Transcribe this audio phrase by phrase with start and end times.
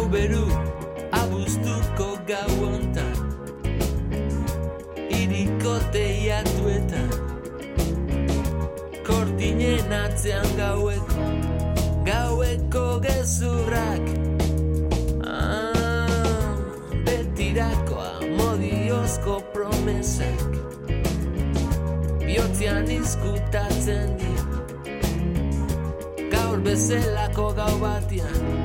[0.00, 0.46] Hau beru
[1.12, 3.16] abuztuko gau ontan
[5.12, 7.10] Iriko teiatuetan
[9.04, 11.26] Kortinen atzean gaueko
[12.06, 14.08] Gaueko gezurrak.
[15.20, 16.56] Ah,
[17.04, 20.48] Betirakoa modiozko promesak
[22.24, 24.64] Biotzean izkutatzen dira.
[26.32, 28.59] Gaur bezelako gau batian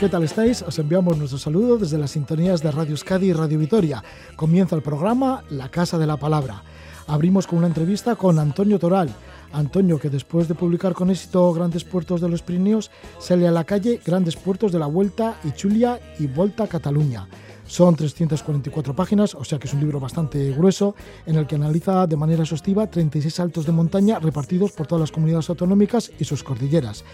[0.00, 0.62] ¿Qué tal estáis?
[0.62, 4.02] Os enviamos nuestro saludo desde las sintonías de Radio Euskadi y Radio Vitoria.
[4.34, 6.64] Comienza el programa La Casa de la Palabra.
[7.06, 9.08] Abrimos con una entrevista con Antonio Toral.
[9.52, 13.62] Antonio, que después de publicar con éxito Grandes Puertos de los Pirineos, sale a la
[13.62, 17.28] calle Grandes Puertos de la Vuelta Ichulia y Volta a Cataluña.
[17.66, 20.94] Son 344 páginas, o sea que es un libro bastante grueso,
[21.26, 25.12] en el que analiza de manera exhaustiva 36 saltos de montaña repartidos por todas las
[25.12, 27.04] comunidades autonómicas y sus cordilleras.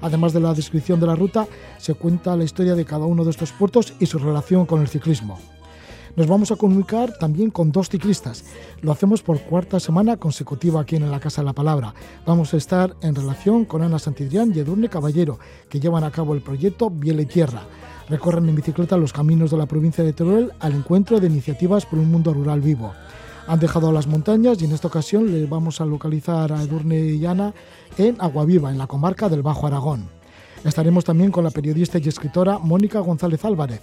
[0.00, 1.46] Además de la descripción de la ruta,
[1.78, 4.88] se cuenta la historia de cada uno de estos puertos y su relación con el
[4.88, 5.38] ciclismo.
[6.16, 8.44] Nos vamos a comunicar también con dos ciclistas.
[8.82, 11.94] Lo hacemos por cuarta semana consecutiva aquí en la Casa de la Palabra.
[12.26, 16.34] Vamos a estar en relación con Ana Santidrián y Edurne Caballero, que llevan a cabo
[16.34, 17.62] el proyecto Biel y Tierra.
[18.10, 22.00] Recorren en bicicleta los caminos de la provincia de Teruel al encuentro de iniciativas por
[22.00, 22.92] un mundo rural vivo.
[23.46, 27.24] Han dejado las montañas y en esta ocasión le vamos a localizar a Edurne y
[27.24, 27.54] Ana
[27.96, 30.08] en Aguaviva, en la comarca del Bajo Aragón.
[30.64, 33.80] Estaremos también con la periodista y escritora Mónica González Álvarez.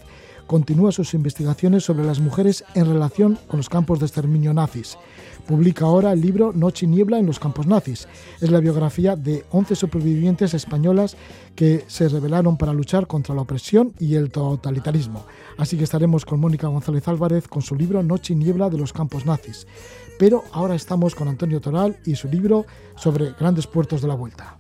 [0.48, 4.98] Continúa sus investigaciones sobre las mujeres en relación con los campos de exterminio nazis.
[5.46, 8.08] Publica ahora el libro Noche y Niebla en los campos nazis.
[8.40, 11.18] Es la biografía de 11 supervivientes españolas
[11.54, 15.26] que se rebelaron para luchar contra la opresión y el totalitarismo.
[15.58, 18.94] Así que estaremos con Mónica González Álvarez con su libro Noche y Niebla de los
[18.94, 19.68] campos nazis.
[20.18, 24.58] Pero ahora estamos con Antonio Toral y su libro sobre grandes puertos de la vuelta.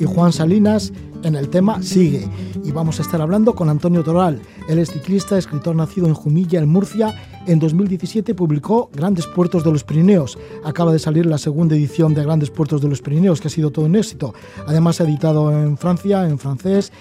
[0.00, 0.92] Y Juan Salinas
[1.22, 2.28] en el tema Sigue.
[2.64, 4.40] Y vamos a estar hablando con Antonio Toral.
[4.68, 7.14] Él es ciclista, escritor nacido en Jumilla, en Murcia.
[7.46, 10.38] En 2017 publicó Grandes Puertos de los Pirineos.
[10.64, 13.70] Acaba de salir la segunda edición de Grandes Puertos de los Pirineos, que ha sido
[13.70, 14.34] todo un éxito.
[14.66, 16.92] Además, ha editado en Francia, en francés.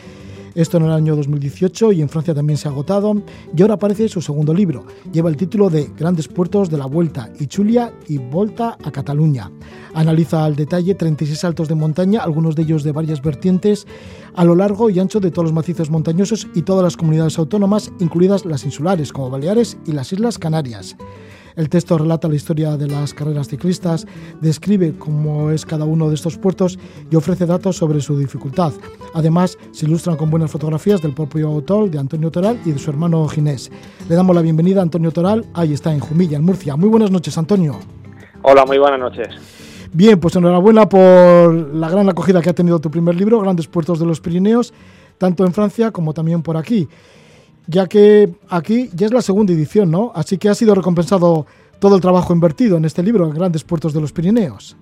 [0.55, 3.13] Esto en el año 2018 y en Francia también se ha agotado.
[3.55, 4.85] Y ahora aparece su segundo libro.
[5.11, 9.51] Lleva el título de Grandes Puertos de la Vuelta, Ichulia y Volta a Cataluña.
[9.93, 13.85] Analiza al detalle 36 saltos de montaña, algunos de ellos de varias vertientes,
[14.33, 17.91] a lo largo y ancho de todos los macizos montañosos y todas las comunidades autónomas,
[17.99, 20.95] incluidas las insulares como Baleares y las Islas Canarias.
[21.55, 24.05] El texto relata la historia de las carreras ciclistas,
[24.41, 26.77] describe cómo es cada uno de estos puertos
[27.09, 28.73] y ofrece datos sobre su dificultad.
[29.13, 32.89] Además, se ilustran con buenas fotografías del propio autor, de Antonio Toral y de su
[32.89, 33.71] hermano Ginés.
[34.09, 36.75] Le damos la bienvenida a Antonio Toral, ahí está en Jumilla, en Murcia.
[36.75, 37.79] Muy buenas noches, Antonio.
[38.41, 39.29] Hola, muy buenas noches.
[39.93, 43.97] Bien, pues enhorabuena por la gran acogida que ha tenido tu primer libro, Grandes Puertos
[43.97, 44.73] de los Pirineos,
[45.17, 46.89] tanto en Francia como también por aquí
[47.67, 50.11] ya que aquí ya es la segunda edición, ¿no?
[50.15, 51.45] Así que ha sido recompensado
[51.79, 54.77] todo el trabajo invertido en este libro, Grandes Puertos de los Pirineos.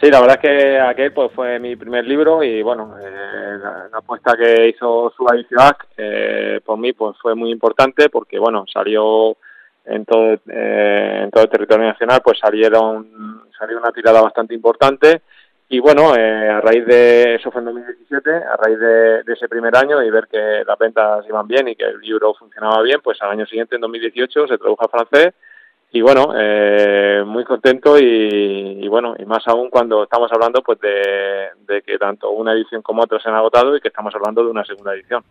[0.00, 3.98] Sí, la verdad es que aquel pues, fue mi primer libro y bueno, eh, la,
[3.98, 5.34] apuesta que hizo Suba
[5.98, 9.36] eh, por mí pues fue muy importante porque bueno, salió
[9.84, 15.20] en todo, eh, en todo el territorio nacional, pues salieron salió una tirada bastante importante
[15.70, 19.48] y bueno, eh, a raíz de eso fue en 2017, a raíz de, de, ese
[19.48, 23.00] primer año y ver que las ventas iban bien y que el libro funcionaba bien,
[23.02, 25.32] pues al año siguiente, en 2018, se tradujo a francés
[25.92, 30.78] y bueno, eh, muy contento y, y, bueno, y más aún cuando estamos hablando pues
[30.80, 34.44] de, de, que tanto una edición como otra se han agotado y que estamos hablando
[34.44, 35.24] de una segunda edición.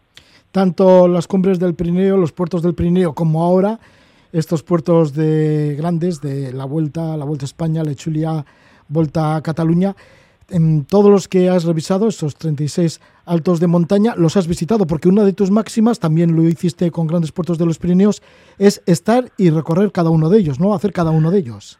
[0.51, 3.79] Tanto las cumbres del Pirineo, los puertos del Pirineo, como ahora
[4.33, 8.43] estos puertos de grandes de la Vuelta, la Vuelta a España, la Chulia,
[8.89, 9.95] Vuelta a Cataluña,
[10.51, 15.09] en todos los que has revisado, esos 36 altos de montaña, los has visitado, porque
[15.09, 18.21] una de tus máximas, también lo hiciste con grandes puertos de los Pirineos,
[18.57, 20.73] es estar y recorrer cada uno de ellos, ¿no?
[20.73, 21.79] Hacer cada uno de ellos.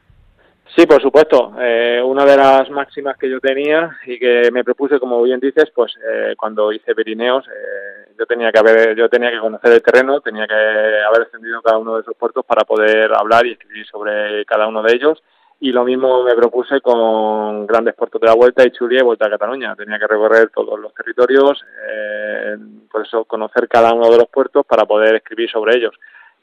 [0.76, 1.54] Sí, por supuesto.
[1.60, 5.72] Eh, una de las máximas que yo tenía y que me propuse, como bien dices,
[5.74, 9.82] pues eh, cuando hice Pirineos, eh, yo tenía que haber, yo tenía que conocer el
[9.82, 13.86] terreno, tenía que haber ascendido cada uno de esos puertos para poder hablar y escribir
[13.88, 15.24] sobre cada uno de ellos
[15.62, 19.28] y lo mismo me propuse con grandes puertos de la Vuelta y Chuli y Vuelta
[19.28, 19.76] a Cataluña.
[19.76, 21.62] Tenía que recorrer todos los territorios,
[21.92, 22.56] eh,
[22.90, 25.94] por eso conocer cada uno de los puertos para poder escribir sobre ellos.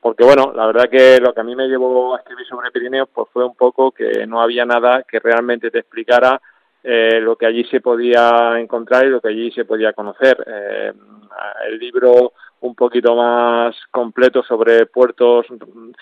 [0.01, 3.09] Porque bueno, la verdad que lo que a mí me llevó a escribir sobre Pirineos
[3.13, 6.41] pues fue un poco que no había nada que realmente te explicara
[6.85, 10.45] eh, lo que allí se podía encontrar y lo que allí se podía conocer.
[10.47, 10.93] Eh,
[11.69, 15.47] el libro un poquito más completo sobre puertos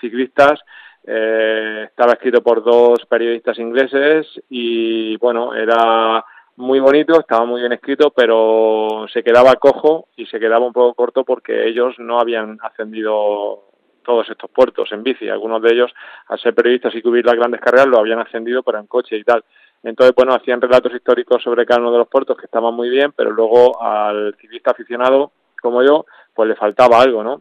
[0.00, 0.60] ciclistas
[1.06, 6.24] eh, estaba escrito por dos periodistas ingleses y bueno, era
[6.56, 10.94] muy bonito, estaba muy bien escrito, pero se quedaba cojo y se quedaba un poco
[10.94, 13.64] corto porque ellos no habían ascendido
[14.02, 15.28] todos estos puertos en bici.
[15.28, 15.92] Algunos de ellos,
[16.28, 19.24] al ser periodistas y cubrir las grandes carreras, lo habían ascendido, pero en coche y
[19.24, 19.44] tal.
[19.82, 23.12] Entonces, bueno, hacían relatos históricos sobre cada uno de los puertos que estaban muy bien,
[23.12, 25.32] pero luego al ciclista aficionado
[25.64, 27.40] como yo, pues le faltaba algo, ¿no?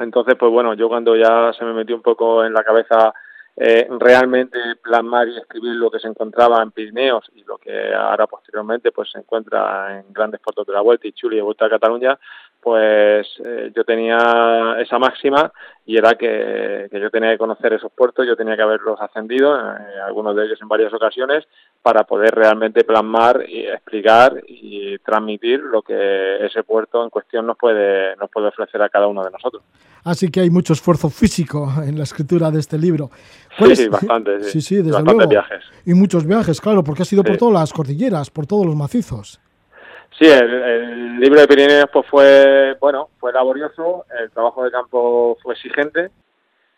[0.00, 3.14] Entonces, pues bueno, yo cuando ya se me metió un poco en la cabeza
[3.56, 8.26] eh, realmente plasmar y escribir lo que se encontraba en Pirineos y lo que ahora
[8.26, 11.70] posteriormente pues se encuentra en grandes puertos de la Vuelta y Chuli y Vuelta a
[11.70, 12.18] Cataluña,
[12.64, 15.52] pues eh, yo tenía esa máxima
[15.84, 20.00] y era que, yo tenía que conocer esos puertos, yo tenía que haberlos ascendido, eh,
[20.06, 21.44] algunos de ellos en varias ocasiones,
[21.82, 27.58] para poder realmente plasmar y explicar y transmitir lo que ese puerto en cuestión nos
[27.58, 29.62] puede, nos puede ofrecer a cada uno de nosotros.
[30.02, 33.10] Así que hay mucho esfuerzo físico en la escritura de este libro.
[33.58, 34.62] Sí, bastante, sí.
[34.62, 35.28] sí, desde luego.
[35.28, 35.64] viajes.
[35.84, 39.38] Y muchos viajes, claro, porque ha sido por todas las cordilleras, por todos los macizos.
[40.18, 45.54] Sí, el, libro de Pirineos pues fue, bueno, fue laborioso, el trabajo de campo fue
[45.54, 46.10] exigente,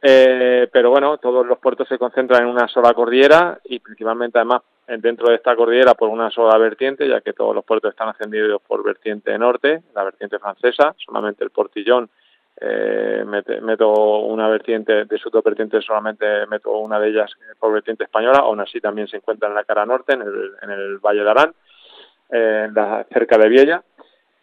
[0.00, 4.62] eh, pero bueno, todos los puertos se concentran en una sola cordillera y principalmente además
[4.86, 8.62] dentro de esta cordillera por una sola vertiente, ya que todos los puertos están ascendidos
[8.62, 12.08] por vertiente norte, la vertiente francesa, solamente el portillón
[12.58, 18.04] eh, meto una vertiente de su dos vertientes solamente meto una de ellas por vertiente
[18.04, 21.22] española, aún así también se encuentra en la cara norte, en el, en el Valle
[21.22, 21.54] de Arán
[22.30, 22.68] eh,
[23.12, 23.82] cerca de Viella.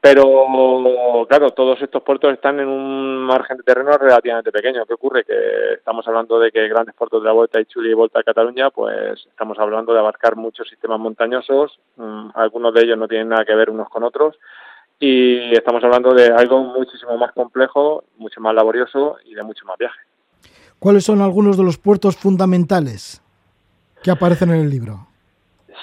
[0.04, 4.86] Pero, claro, todos estos puertos están en un margen de terreno relativamente pequeño.
[4.86, 5.24] ¿Qué ocurre?
[5.24, 8.24] Que estamos hablando de que grandes puertos de la Vuelta y Chuli y Vuelta a
[8.24, 11.80] Cataluña, pues estamos hablando de abarcar muchos sistemas montañosos.
[11.96, 14.38] Mm, algunos de ellos no tienen nada que ver unos con otros.
[15.00, 19.78] Y estamos hablando de algo muchísimo más complejo, mucho más laborioso y de mucho más
[19.78, 20.02] viaje.
[20.80, 23.22] ¿Cuáles son algunos de los puertos fundamentales
[24.04, 25.08] que aparecen en el libro?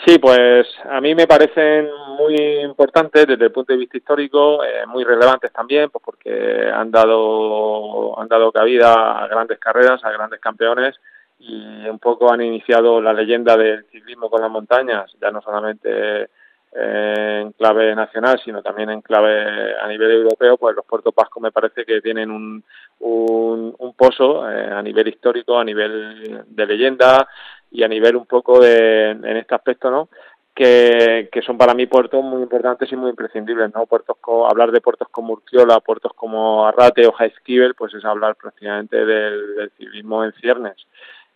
[0.07, 4.87] Sí, pues a mí me parecen muy importantes desde el punto de vista histórico, eh,
[4.87, 10.41] muy relevantes también, pues porque han dado han dado cabida a grandes carreras, a grandes
[10.41, 10.97] campeones
[11.39, 16.29] y un poco han iniciado la leyenda del ciclismo con las montañas, ya no solamente
[16.73, 21.41] eh, en clave nacional, sino también en clave a nivel europeo, pues los puertos Pasco
[21.41, 22.63] me parece que tienen un,
[23.01, 27.27] un, un pozo eh, a nivel histórico, a nivel de leyenda,
[27.71, 30.09] y a nivel un poco de, en este aspecto, ¿no?
[30.55, 33.87] Que, que, son para mí puertos muy importantes y muy imprescindibles, ¿no?
[33.87, 34.17] Puertos
[34.49, 39.57] hablar de puertos como Urquiola, puertos como Arrate o Jaizkibel, pues es hablar prácticamente del,
[39.57, 40.77] del ciclismo en ciernes.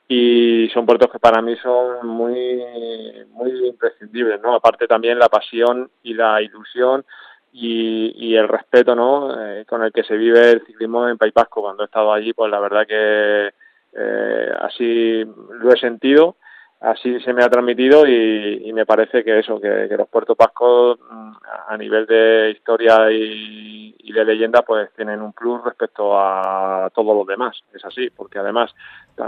[0.08, 2.62] Y son puertos que para mí son muy,
[3.30, 4.54] muy imprescindibles, ¿no?
[4.54, 7.04] Aparte también la pasión y la ilusión
[7.52, 9.32] y, y el respeto, ¿no?
[9.40, 11.62] Eh, con el que se vive el ciclismo en País Vasco.
[11.62, 13.50] Cuando he estado allí, pues la verdad que
[13.96, 16.36] eh, así lo he sentido,
[16.80, 21.32] así se me ha transmitido y, me parece que eso, que, los puertos pascos mm,
[21.68, 27.26] a nivel de historia y, de leyenda pues tienen un plus respecto a todos los
[27.26, 28.72] demás, es así, porque además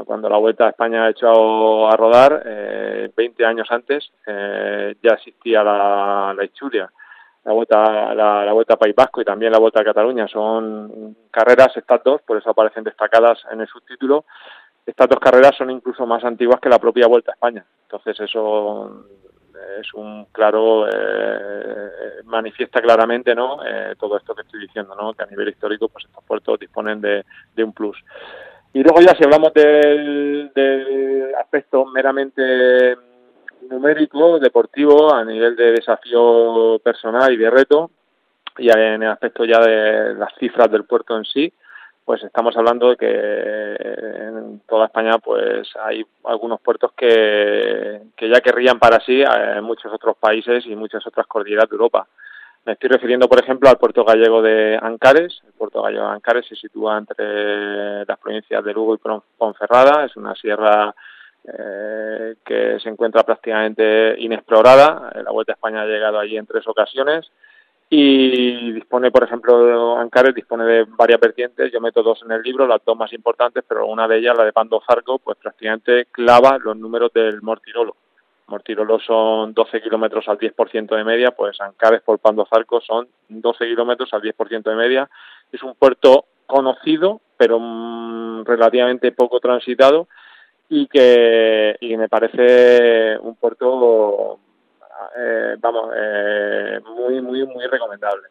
[0.04, 5.14] cuando la Vuelta a España ha hecho a rodar, eh, 20 años antes eh, ya
[5.14, 6.44] existía la, la
[7.46, 11.76] la vuelta la, vuelta a País Vasco y también la vuelta a Cataluña son carreras
[11.76, 14.24] estas dos por eso aparecen destacadas en el subtítulo.
[14.84, 17.64] Estas dos carreras son incluso más antiguas que la propia vuelta a España.
[17.82, 19.06] Entonces eso
[19.80, 25.22] es un claro eh, manifiesta claramente no eh, todo esto que estoy diciendo no que
[25.22, 27.24] a nivel histórico pues estos puertos disponen de,
[27.54, 27.96] de un plus.
[28.72, 32.96] Y luego ya si hablamos del, del aspecto meramente
[33.68, 37.90] numérico, deportivo, a nivel de desafío personal y de reto,
[38.58, 41.52] y en el aspecto ya de las cifras del puerto en sí,
[42.04, 48.40] pues estamos hablando de que en toda España pues hay algunos puertos que, que ya
[48.40, 52.06] querrían para sí en muchos otros países y muchas otras cordilleras de Europa.
[52.66, 55.40] Me estoy refiriendo, por ejemplo, al puerto gallego de Ancares.
[55.46, 58.98] El puerto gallego de Ancares se sitúa entre las provincias de Lugo y
[59.38, 60.04] Ponferrada.
[60.04, 60.92] Es una sierra
[61.46, 65.12] eh, que se encuentra prácticamente inexplorada.
[65.22, 67.30] La Vuelta a España ha llegado allí en tres ocasiones
[67.88, 72.66] y dispone, por ejemplo, Ancares dispone de varias vertientes, yo meto dos en el libro,
[72.66, 76.58] las dos más importantes, pero una de ellas, la de Pando Zarco, pues prácticamente clava
[76.58, 77.94] los números del Mortirolo.
[78.48, 83.66] Mortirolo son 12 kilómetros al 10% de media, pues Ancares por Pando Zarco son 12
[83.66, 85.08] kilómetros al 10% de media.
[85.52, 90.08] Es un puerto conocido, pero mm, relativamente poco transitado
[90.68, 94.38] y que, y me parece un puerto
[95.18, 98.28] eh, vamos, eh, muy, muy, muy recomendable.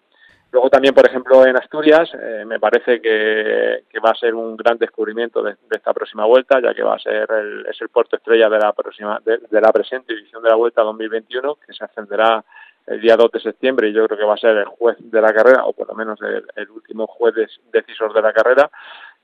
[0.52, 4.78] Luego también, por ejemplo, en Asturias, eh, me parece que, va a ser un gran
[4.78, 8.48] descubrimiento de, esta próxima vuelta, ya que va a ser el, es el puerto estrella
[8.50, 12.44] de la próxima, de, la presente edición de la Vuelta 2021, que se ascenderá
[12.88, 15.22] el día 2 de septiembre y yo creo que va a ser el juez de
[15.22, 17.34] la carrera, o por lo menos el, el último juez
[17.74, 18.70] decisor de la carrera,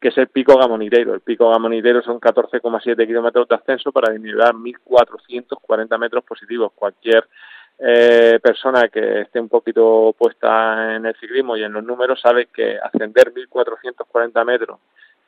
[0.02, 1.14] que es el pico Gamonideiro.
[1.14, 6.72] El pico Gamonideiro son 14,7 kilómetros de ascenso para nivelar 1.440 metros positivos.
[6.74, 7.28] Cualquier
[7.78, 12.48] eh, persona que esté un poquito puesta en el ciclismo y en los números sabe
[12.48, 14.80] que ascender 1.440 metros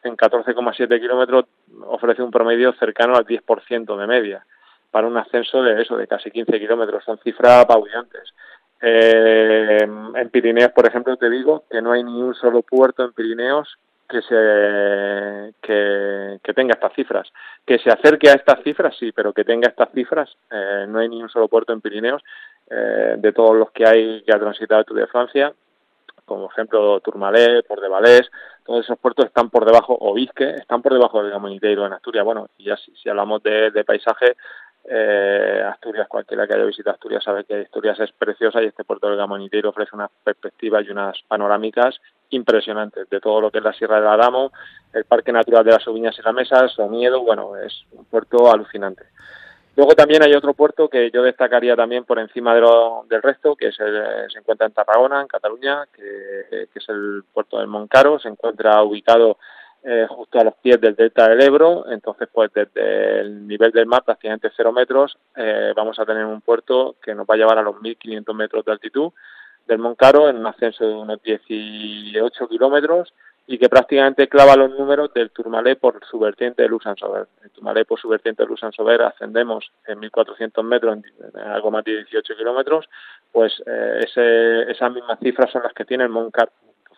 [0.04, 1.46] en 14,7 kilómetros
[1.86, 4.46] ofrece un promedio cercano al 10% de media
[4.90, 7.04] para un ascenso de eso, de casi 15 kilómetros.
[7.04, 8.34] Son cifras apabullantes.
[8.82, 9.78] Eh,
[10.16, 13.78] en Pirineos, por ejemplo, te digo que no hay ni un solo puerto en Pirineos
[14.08, 17.32] que se que, tenga estas cifras
[17.66, 21.10] que se acerque a estas cifras sí pero que tenga estas cifras eh, no hay
[21.10, 22.22] ni un solo puerto en Pirineos
[22.70, 25.54] eh, de todos los que hay que ha transitado el de Francia
[26.26, 28.32] como ejemplo Tourmalet, Port de Valés,
[28.66, 32.24] todos esos puertos están por debajo, o Vizque, están por debajo del Gamoniteiro en Asturias.
[32.24, 34.38] Bueno, y ya si, si hablamos de, de paisaje,
[34.86, 39.08] eh, Asturias, cualquiera que haya visitado Asturias sabe que Asturias es preciosa y este puerto
[39.08, 42.00] del Gamoniteiro ofrece unas perspectivas y unas panorámicas
[42.34, 44.52] impresionantes de todo lo que es la Sierra del Adamo,
[44.94, 49.04] el Parque Natural de las Oviñas y la Mesa, Miedo, bueno, es un puerto alucinante.
[49.76, 53.56] Luego también hay otro puerto que yo destacaría también por encima de lo, del resto,
[53.56, 58.20] que es se encuentra en Tarragona, en Cataluña, que, que es el puerto del Moncaro,
[58.20, 59.38] se encuentra ubicado
[59.86, 63.86] eh, justo a los pies del delta del Ebro, entonces pues desde el nivel del
[63.86, 67.58] mar, prácticamente cero metros, eh, vamos a tener un puerto que nos va a llevar
[67.58, 69.12] a los 1.500 metros de altitud
[69.68, 73.14] del Moncaro en un ascenso de unos 18 kilómetros
[73.46, 77.28] y que prácticamente clava los números del Turmalé por su vertiente de Lusansover.
[77.44, 81.00] El Turmalé por su vertiente de Lusansover ascendemos en 1.400 metros,
[81.34, 82.88] en algo más de 18 kilómetros,
[83.32, 86.52] pues eh, ese, esas mismas cifras son las que tiene el Moncaro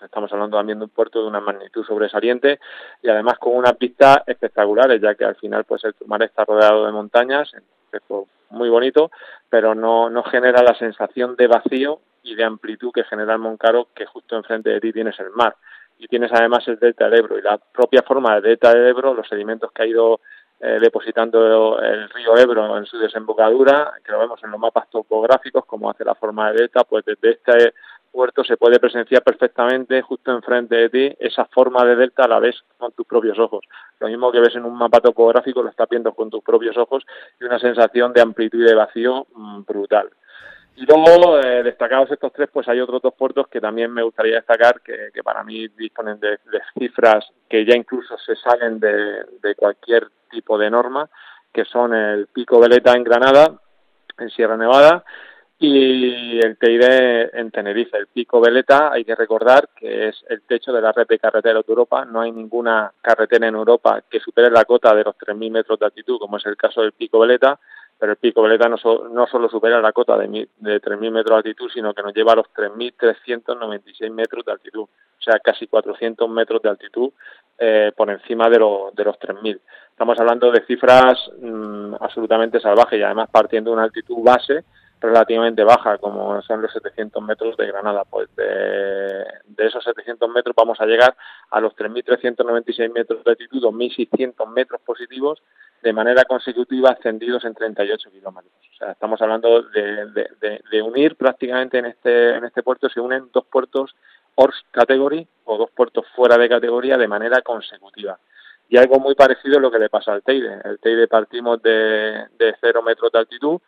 [0.03, 2.59] estamos hablando también de un puerto de una magnitud sobresaliente
[3.01, 6.85] y además con unas vistas espectaculares, ya que al final pues el mar está rodeado
[6.85, 7.51] de montañas,
[7.91, 8.01] es
[8.49, 9.09] muy bonito,
[9.49, 14.05] pero no genera la sensación de vacío y de amplitud que genera el Moncaro, que
[14.05, 15.55] justo enfrente de ti tienes el mar.
[15.97, 19.13] Y tienes además el delta del Ebro y la propia forma del delta del Ebro,
[19.13, 20.19] los sedimentos que ha ido
[20.59, 25.65] eh, depositando el río Ebro en su desembocadura, que lo vemos en los mapas topográficos,
[25.65, 27.73] como hace la forma de delta, pues desde este
[28.11, 32.55] puerto se puede presenciar perfectamente justo enfrente de ti esa forma de delta la ves
[32.77, 33.65] con tus propios ojos.
[33.99, 37.05] Lo mismo que ves en un mapa topográfico lo estás viendo con tus propios ojos
[37.39, 40.09] y una sensación de amplitud y de vacío mm, brutal.
[40.77, 44.35] Y luego, eh, destacados estos tres, pues hay otros dos puertos que también me gustaría
[44.35, 46.37] destacar, que, para mí disponen de,
[46.77, 51.09] cifras que ya incluso se salen de, de cualquier tipo de norma,
[51.53, 53.57] que son el Pico Veleta en Granada,
[54.17, 55.05] en Sierra Nevada,
[55.57, 57.97] y el Teide en Tenerife.
[57.97, 61.65] El Pico Veleta, hay que recordar que es el techo de la red de carreteras
[61.65, 62.03] de Europa.
[62.05, 65.85] No hay ninguna carretera en Europa que supere la cota de los 3.000 metros de
[65.85, 67.59] altitud, como es el caso del Pico Veleta,
[67.97, 68.77] pero el Pico Veleta no,
[69.09, 72.33] no solo supera la cota de, de 3.000 metros de altitud, sino que nos lleva
[72.33, 77.11] a los 3.396 metros de altitud, o sea, casi 400 metros de altitud
[77.57, 78.57] eh, por encima de,
[78.93, 79.59] de los 3.000.
[79.89, 84.65] Estamos hablando de cifras mm, absolutamente salvajes y además partiendo de una altitud base
[85.01, 88.03] relativamente baja, como son los 700 metros de Granada.
[88.05, 89.25] Pues de,
[89.57, 91.15] esos 700 metros vamos a llegar
[91.51, 95.41] a los 3.396 metros de altitud, 2.600 metros positivos,
[95.81, 98.53] de manera consecutiva ascendidos en 38 kilómetros.
[98.73, 103.45] O sea, estamos hablando de, unir prácticamente en este, en este puerto, se unen dos
[103.45, 103.95] puertos
[104.35, 108.19] Ors Category o dos puertos fuera de categoría de manera consecutiva.
[108.67, 110.59] Y algo muy parecido a lo que le pasa al Teide.
[110.63, 113.61] El Teide partimos de, de 0 metros de altitud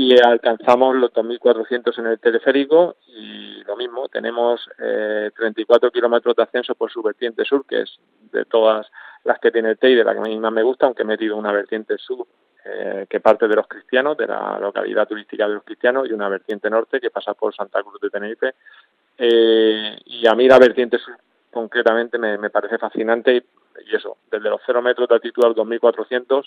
[0.00, 4.08] y alcanzamos los 2.400 en el teleférico y lo mismo.
[4.08, 7.98] Tenemos eh, 34 kilómetros de ascenso por su vertiente sur, que es
[8.32, 8.86] de todas
[9.24, 11.36] las que tiene el Teide, la que a mí más me gusta, aunque he metido
[11.36, 12.26] una vertiente sur
[12.64, 16.30] eh, que parte de los cristianos, de la localidad turística de los cristianos, y una
[16.30, 18.54] vertiente norte que pasa por Santa Cruz de Tenerife.
[19.18, 21.14] Eh, y a mí la vertiente sur
[21.50, 25.56] concretamente me, me parece fascinante y, eso, desde los 0 metros de altitud a los
[25.56, 26.44] 2.400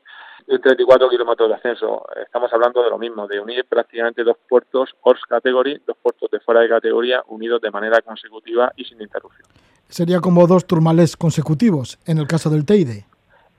[0.47, 2.05] y 34 kilómetros de ascenso.
[2.23, 6.39] Estamos hablando de lo mismo, de unir prácticamente dos puertos Ors Category, dos puertos de
[6.39, 9.47] fuera de categoría, unidos de manera consecutiva y sin interrupción.
[9.89, 13.05] Sería como dos turmales consecutivos en el caso del Teide.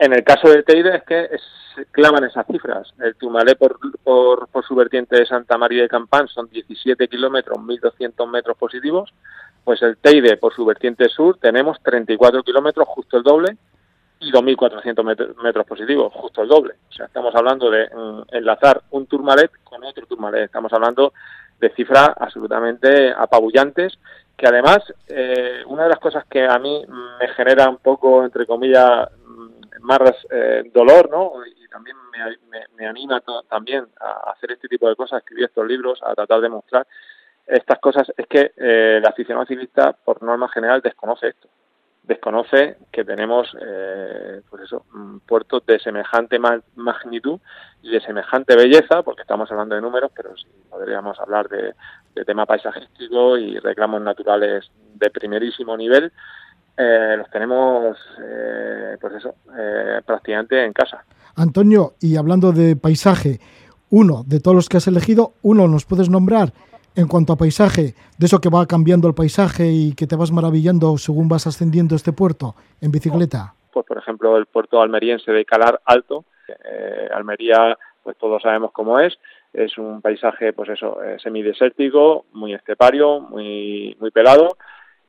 [0.04, 1.40] En el caso del Teide es que es,
[1.90, 2.92] clavan esas cifras.
[3.00, 8.30] El Turmalé por, por, su vertiente de Santa María de Campán son 17 kilómetros, 1.200
[8.30, 9.14] metros positivos.
[9.64, 13.56] Pues el Teide por su vertiente sur tenemos 34 kilómetros, justo el doble,
[14.20, 16.74] y 2.400 metros, metros positivos, justo el doble.
[16.90, 20.44] O sea, estamos hablando de mm, enlazar un Turmalet con otro Turmalet.
[20.44, 21.14] Estamos hablando
[21.58, 23.98] de cifras absolutamente apabullantes
[24.36, 26.84] que además eh, una de las cosas que a mí
[27.20, 29.08] me genera un poco, entre comillas,
[29.80, 30.00] más
[30.30, 31.32] eh, dolor, ¿no?
[31.46, 35.44] Y también me, me, me anima también a hacer este tipo de cosas, a escribir
[35.44, 36.86] estos libros, a tratar de mostrar
[37.46, 41.48] estas cosas, es que eh, el aficionado ciclista, por norma general, desconoce esto.
[42.02, 44.84] Desconoce que tenemos, eh, pues eso,
[45.26, 47.40] puertos de semejante magnitud
[47.82, 51.74] y de semejante belleza, porque estamos hablando de números, pero sí podríamos hablar de
[52.26, 56.12] tema paisajístico y reclamos naturales de primerísimo nivel,
[56.76, 61.04] eh, los tenemos, eh, pues eso, eh, prácticamente en casa.
[61.36, 63.38] Antonio, y hablando de paisaje,
[63.90, 66.52] uno de todos los que has elegido, uno nos puedes nombrar
[66.96, 70.30] en cuanto a paisaje, de eso que va cambiando el paisaje y que te vas
[70.30, 73.54] maravillando según vas ascendiendo este puerto en bicicleta.
[73.72, 79.00] Pues por ejemplo el puerto almeriense de Calar Alto, eh, Almería, pues todos sabemos cómo
[79.00, 79.18] es,
[79.52, 84.56] es un paisaje, pues eso, eh, semidesértico, muy estepario, muy muy pelado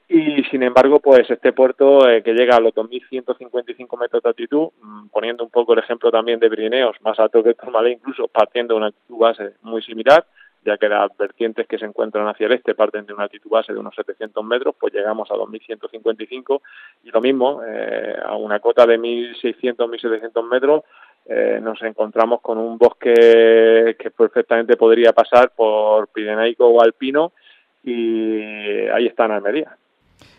[0.07, 4.69] y sin embargo, pues este puerto eh, que llega a los 2.155 metros de altitud,
[4.79, 8.73] mmm, poniendo un poco el ejemplo también de Pirineos, más alto que Tourmalet, incluso partiendo
[8.73, 10.25] de una altitud base muy similar,
[10.63, 13.73] ya que las vertientes que se encuentran hacia el este parten de una altitud base
[13.73, 16.61] de unos 700 metros, pues llegamos a 2.155
[17.03, 20.83] y lo mismo, eh, a una cota de 1.600, 1.700 metros,
[21.27, 27.31] eh, nos encontramos con un bosque que perfectamente podría pasar por Pirenaico o Alpino
[27.83, 29.75] y ahí está en Almería.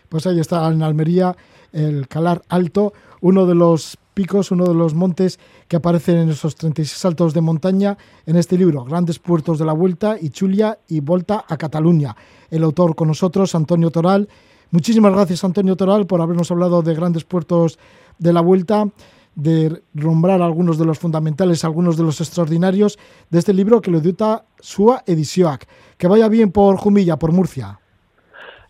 [0.09, 1.35] Pues ahí está en Almería
[1.73, 6.55] el Calar Alto, uno de los picos, uno de los montes que aparecen en esos
[6.55, 11.01] 36 saltos de montaña en este libro, Grandes Puertos de la Vuelta, y Chulia y
[11.01, 12.15] Volta a Cataluña.
[12.49, 14.27] El autor con nosotros, Antonio Toral.
[14.71, 17.77] Muchísimas gracias, Antonio Toral, por habernos hablado de Grandes Puertos
[18.17, 18.89] de la Vuelta,
[19.35, 22.97] de nombrar algunos de los fundamentales, algunos de los extraordinarios
[23.29, 25.67] de este libro que lo edita Sua Edicionac.
[25.95, 27.79] Que vaya bien por Jumilla, por Murcia.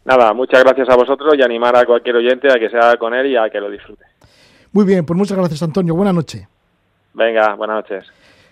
[0.08, 3.14] Nada, muchas gracias a vosotros y animar a cualquier oyente a que se haga con
[3.14, 4.06] él y a que lo disfrute.
[4.72, 6.48] Muy bien, pues muchas gracias Antonio, buenas noches.
[7.14, 8.06] Venga, buenas noches.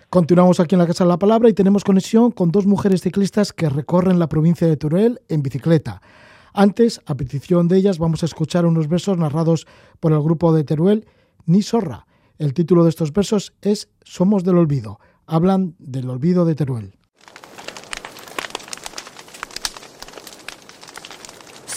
[0.10, 3.54] Continuamos aquí en la Casa de la Palabra y tenemos conexión con dos mujeres ciclistas
[3.54, 6.02] que recorren la provincia de Teruel en bicicleta.
[6.54, 9.66] Antes, a petición de ellas, vamos a escuchar unos versos narrados
[10.02, 11.06] por el grupo de Teruel,
[11.46, 12.06] Ni Sorra.
[12.38, 15.00] El título de estos versos es Somos del Olvido.
[15.26, 16.96] Hablan del olvido de Teruel.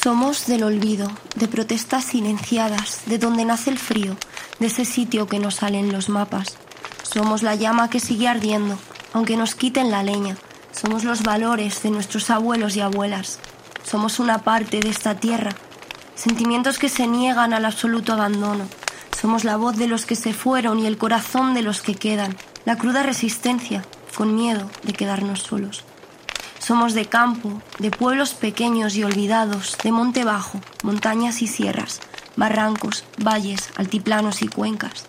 [0.08, 4.16] Somos del olvido, de protestas silenciadas, de donde nace el frío,
[4.58, 6.56] de ese sitio que no sale en los mapas.
[7.02, 8.78] Somos la llama que sigue ardiendo,
[9.12, 10.38] aunque nos quiten la leña.
[10.72, 13.38] Somos los valores de nuestros abuelos y abuelas.
[13.84, 15.50] Somos una parte de esta tierra.
[16.14, 18.66] Sentimientos que se niegan al absoluto abandono.
[19.20, 22.34] Somos la voz de los que se fueron y el corazón de los que quedan.
[22.64, 23.84] La cruda resistencia,
[24.16, 25.84] con miedo de quedarnos solos.
[26.68, 32.00] Somos de campo, de pueblos pequeños y olvidados, de monte bajo, montañas y sierras,
[32.36, 35.06] barrancos, valles, altiplanos y cuencas.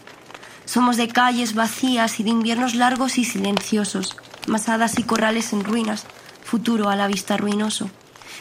[0.64, 4.16] Somos de calles vacías y de inviernos largos y silenciosos,
[4.48, 6.06] masadas y corrales en ruinas,
[6.46, 7.90] futuro a la vista ruinoso.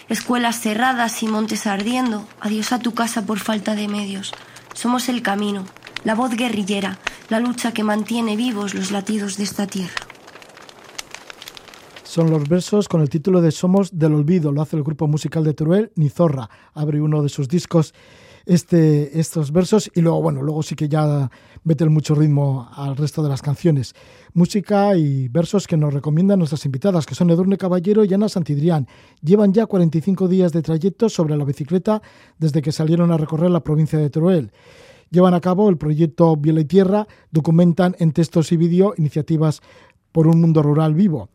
[0.08, 4.32] Escuelas cerradas y montes ardiendo, adiós a tu casa por falta de medios.
[4.74, 5.64] Somos el camino,
[6.04, 6.98] la voz guerrillera,
[7.30, 10.07] la lucha que mantiene vivos los latidos de esta tierra
[12.08, 14.50] son los versos con el título de Somos del Olvido.
[14.50, 16.48] Lo hace el grupo musical de Teruel, Nizorra.
[16.72, 17.92] Abre uno de sus discos
[18.46, 21.30] este, estos versos y luego, bueno, luego sí que ya
[21.64, 23.94] meten mucho ritmo al resto de las canciones.
[24.32, 28.88] Música y versos que nos recomiendan nuestras invitadas, que son Edurne Caballero y Ana Santidrián.
[29.20, 32.00] Llevan ya 45 días de trayecto sobre la bicicleta
[32.38, 34.50] desde que salieron a recorrer la provincia de Teruel
[35.10, 39.62] llevan a cabo el proyecto Viela y Tierra, documentan en textos y vídeo iniciativas
[40.12, 41.30] por un mundo rural vivo.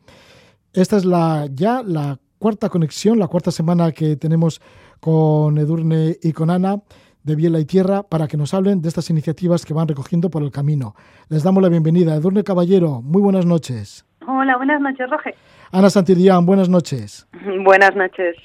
[0.73, 4.59] Esta es la ya la cuarta conexión, la cuarta semana que tenemos
[4.99, 6.81] con Edurne y con Ana
[7.21, 10.41] de Biela y Tierra para que nos hablen de estas iniciativas que van recogiendo por
[10.41, 10.95] el camino.
[11.29, 12.15] Les damos la bienvenida.
[12.15, 14.03] Edurne Caballero, muy buenas noches.
[14.27, 15.35] Hola, buenas noches, Roge.
[15.71, 17.27] Ana Santillán, buenas noches.
[17.63, 18.35] Buenas noches.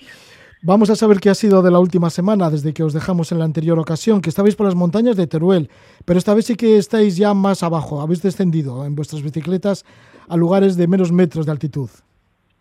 [0.61, 3.38] Vamos a saber qué ha sido de la última semana desde que os dejamos en
[3.38, 5.71] la anterior ocasión, que estabais por las montañas de Teruel,
[6.05, 9.85] pero esta vez sí que estáis ya más abajo, habéis descendido en vuestras bicicletas
[10.29, 11.88] a lugares de menos metros de altitud.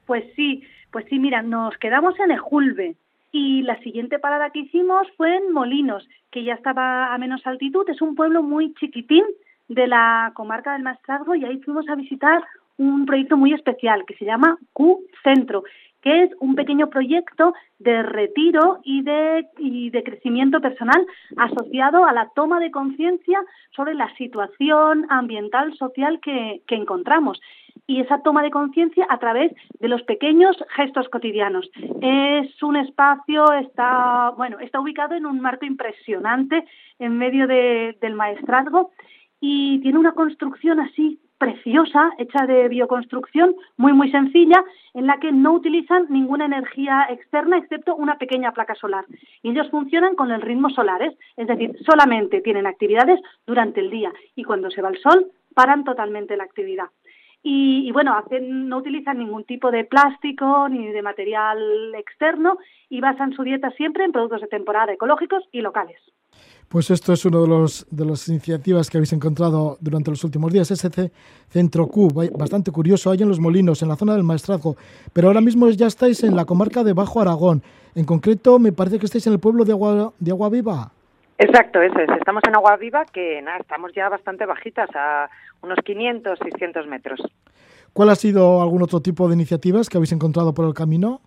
[0.08, 2.96] Pues sí, pues sí, mira, nos quedamos en Ejulbe
[3.32, 7.88] y la siguiente parada que hicimos fue en Molinos, que ya estaba a menos altitud,
[7.90, 9.26] es un pueblo muy chiquitín
[9.68, 12.42] de la comarca del Maestrazgo y ahí fuimos a visitar
[12.78, 15.64] un proyecto muy especial que se llama Q Centro
[16.02, 21.06] que es un pequeño proyecto de retiro y de, y de crecimiento personal
[21.38, 23.44] asociado a la toma de conciencia
[23.76, 27.42] sobre la situación ambiental, social que, que encontramos
[27.88, 31.70] y esa toma de conciencia a través de los pequeños gestos cotidianos.
[32.02, 36.66] Es un espacio, está, bueno, está ubicado en un marco impresionante
[37.00, 38.92] en medio de, del maestrazgo
[39.40, 45.32] y tiene una construcción así preciosa, hecha de bioconstrucción, muy muy sencilla, en la que
[45.32, 49.06] no utilizan ninguna energía externa excepto una pequeña placa solar.
[49.44, 54.12] Y ellos funcionan con el ritmo solares, es decir, solamente tienen actividades durante el día
[54.36, 56.88] y cuando se va el sol paran totalmente la actividad.
[57.50, 61.58] Y, y, bueno, hacen, no utilizan ningún tipo de plástico ni de material
[61.96, 62.58] externo
[62.90, 65.98] y basan su dieta siempre en productos de temporada ecológicos y locales.
[66.68, 70.52] Pues esto es uno de los de las iniciativas que habéis encontrado durante los últimos
[70.52, 70.90] días, ese
[71.48, 74.76] Centro Q, bastante curioso, hay en Los Molinos, en la zona del Maestrazgo,
[75.14, 77.64] pero ahora mismo ya estáis en la comarca de Bajo Aragón.
[77.96, 80.92] En concreto, me parece que estáis en el pueblo de Agua, de Agua Viva.
[81.38, 82.10] Exacto, eso es.
[82.18, 85.30] Estamos en Agua Viva, que nada, estamos ya bastante bajitas, a
[85.62, 87.22] unos 500, 600 metros.
[87.94, 91.22] ¿Cuál ha sido algún otro tipo de iniciativas que habéis encontrado por el camino?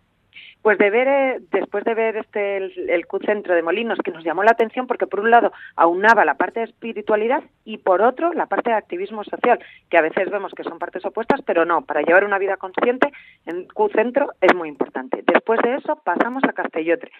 [0.62, 4.23] Pues de ver, eh, después de ver este el, el Q-Centro de Molinos, que nos
[4.23, 8.35] llamó la atención porque por un lado aunaba la parte de espiritualidad y por otro
[8.35, 11.83] la parte de activismo social, que a veces vemos que son partes opuestas, pero no,
[11.83, 13.11] para llevar una vida consciente
[13.46, 15.25] en Q-Centro es muy importante.
[15.27, 17.11] Después de eso pasamos a Castellotre,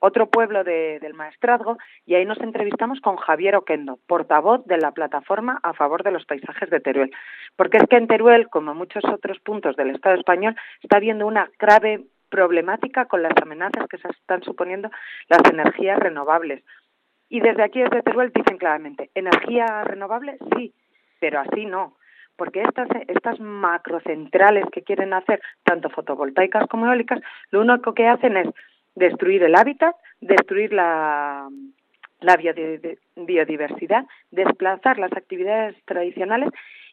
[0.00, 4.92] otro pueblo de, del Maestrazgo, y ahí nos entrevistamos con Javier Oquendo, portavoz de la
[4.92, 7.12] plataforma a favor de los paisajes de Teruel.
[7.56, 11.26] Porque es que en Teruel, como en muchos otros puntos del Estado español, está habiendo
[11.26, 14.90] una grave problemática con las amenazas que se están suponiendo
[15.28, 16.64] las energías renovables.
[17.28, 20.74] Y desde aquí, desde Teruel, dicen claramente, energía renovable, sí,
[21.20, 21.96] pero así no.
[22.36, 28.36] Porque estas, estas macrocentrales que quieren hacer, tanto fotovoltaicas como eólicas, lo único que hacen
[28.38, 28.48] es
[28.94, 31.48] destruir el hábitat, destruir la,
[32.20, 32.36] la
[33.16, 36.50] biodiversidad, desplazar las actividades tradicionales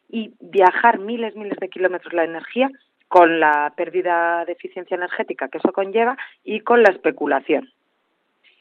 [0.08, 2.70] y viajar miles, miles de kilómetros la energía
[3.08, 7.68] con la pérdida de eficiencia energética que eso conlleva y con la especulación.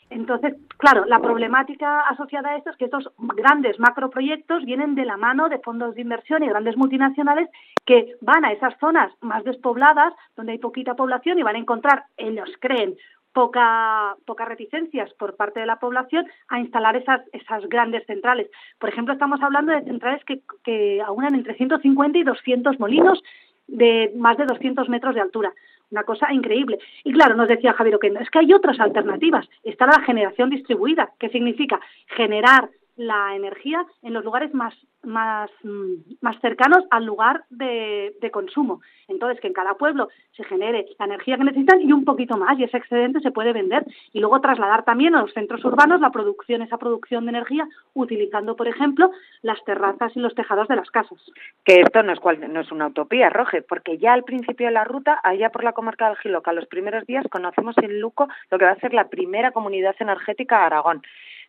[0.10, 5.18] Entonces, claro, la problemática asociada a esto es que estos grandes macroproyectos vienen de la
[5.18, 7.50] mano de fondos de inversión y grandes multinacionales
[7.86, 12.04] que van a esas zonas más despobladas, donde hay poquita población, y van a encontrar,
[12.16, 12.96] ellos creen,
[13.38, 18.50] poca, pocas reticencias por parte de la población a instalar esas, esas grandes centrales.
[18.80, 23.22] Por ejemplo, estamos hablando de centrales que, que aunan entre 150 y 200 molinos
[23.68, 25.54] de más de 200 metros de altura.
[25.92, 26.80] Una cosa increíble.
[27.04, 29.48] Y claro, nos decía Javier Oquendo, es que hay otras alternativas.
[29.64, 36.16] Está la generación distribuida, que significa generar la energía en los lugares más, más, mm,
[36.22, 38.82] más cercanos al lugar de, de, consumo.
[39.08, 42.60] Entonces, que en cada pueblo se genere la energía que necesitan y un poquito más,
[42.60, 43.86] y ese excedente se puede vender.
[44.12, 48.56] Y luego trasladar también a los centros urbanos la producción, esa producción de energía, utilizando,
[48.56, 51.20] por ejemplo, las terrazas y los tejados de las casas.
[51.64, 54.74] Que esto no es, cual, no es una utopía, Roge, porque ya al principio de
[54.74, 58.58] la ruta, allá por la comarca del Giloca, los primeros días conocimos en Luco lo
[58.58, 61.02] que va a ser la primera comunidad energética de Aragón.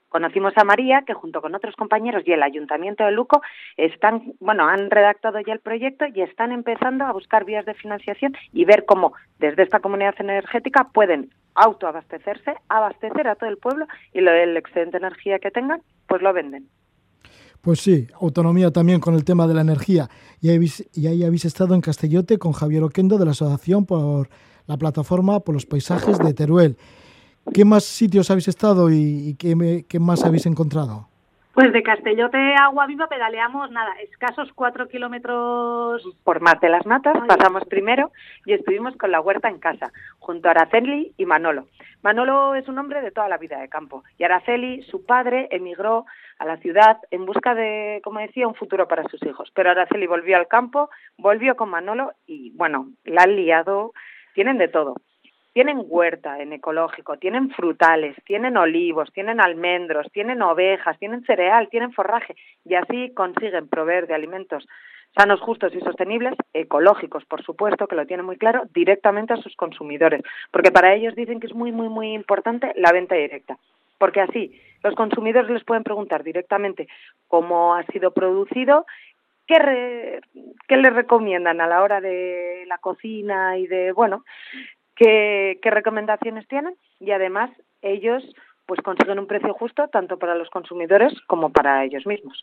[0.09, 3.43] Conocimos a María, que junto con otros compañeros y el Ayuntamiento de Luco
[3.77, 8.35] están, bueno, han redactado ya el proyecto y están empezando a buscar vías de financiación
[8.53, 14.21] y ver cómo desde esta comunidad energética pueden autoabastecerse, abastecer a todo el pueblo y
[14.21, 16.69] lo del excedente de energía que tengan, pues lo venden.
[17.61, 20.09] Pues sí, autonomía también con el tema de la energía.
[20.41, 24.29] Y ahí habéis estado en Castellote con Javier Oquendo de la Asociación por
[24.67, 26.77] la Plataforma por los Paisajes de Teruel.
[27.53, 31.09] ¿Qué más sitios habéis estado y, y qué, me, qué, más habéis encontrado?
[31.55, 36.03] Pues de Castellote a Agua Viva pedaleamos, nada, escasos cuatro kilómetros.
[36.23, 37.27] Por Mar de las Matas Ay.
[37.27, 38.13] pasamos primero
[38.47, 41.67] y estuvimos con la huerta en casa, junto a Araceli y Manolo.
[42.03, 46.07] Manolo es un hombre de toda la vida de campo y Araceli, su padre, emigró
[46.39, 49.51] a la ciudad en busca de, como decía, un futuro para sus hijos.
[49.53, 53.93] Pero Araceli volvió al campo, volvió con Manolo y, bueno, la han liado,
[54.35, 54.95] tienen de todo
[55.53, 61.93] tienen huerta en ecológico, tienen frutales, tienen olivos, tienen almendros, tienen ovejas, tienen cereal, tienen
[61.93, 64.67] forraje y así consiguen proveer de alimentos
[65.17, 69.57] sanos, justos y sostenibles, ecológicos, por supuesto, que lo tienen muy claro, directamente a sus
[69.57, 73.59] consumidores, porque para ellos dicen que es muy, muy, muy importante la venta directa,
[73.99, 76.89] porque así los consumidores les pueden preguntar directamente
[77.27, 78.87] cómo ha sido producido,
[79.47, 80.21] qué,
[80.69, 84.25] qué les recomiendan a la hora de la cocina y de, bueno,
[84.99, 87.51] qué, qué recomendaciones tienen y además
[87.83, 88.23] ellos
[88.67, 92.43] pues consiguen un precio justo tanto para los consumidores como para ellos mismos.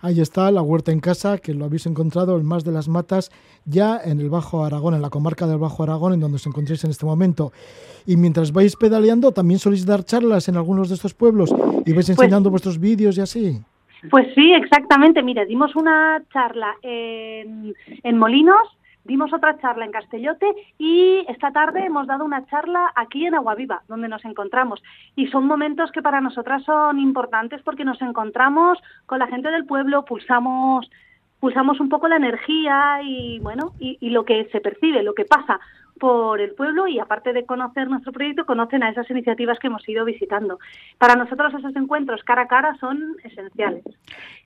[0.00, 3.30] Ahí está la huerta en casa, que lo habéis encontrado en más de las matas,
[3.64, 6.82] ya en el Bajo Aragón, en la comarca del Bajo Aragón, en donde os encontréis
[6.82, 7.52] en este momento.
[8.04, 11.94] Y mientras vais pedaleando, también soléis dar charlas en algunos de estos pueblos y vais
[11.94, 13.60] pues enseñando vuestros vídeos y así.
[14.10, 15.22] Pues sí, exactamente.
[15.22, 20.46] Mira, dimos una charla en, en Molinos dimos otra charla en Castellote
[20.78, 24.82] y esta tarde hemos dado una charla aquí en Aguaviva, donde nos encontramos.
[25.16, 29.66] Y son momentos que para nosotras son importantes porque nos encontramos con la gente del
[29.66, 30.88] pueblo, pulsamos
[31.42, 35.58] pulsamos un poco la energía y bueno y, lo que se percibe, lo que pasa
[35.98, 39.88] por el pueblo y aparte de conocer nuestro proyecto, conocen a esas iniciativas que hemos
[39.88, 40.60] ido visitando.
[40.98, 43.84] Para nosotros esos encuentros cara a cara son esenciales.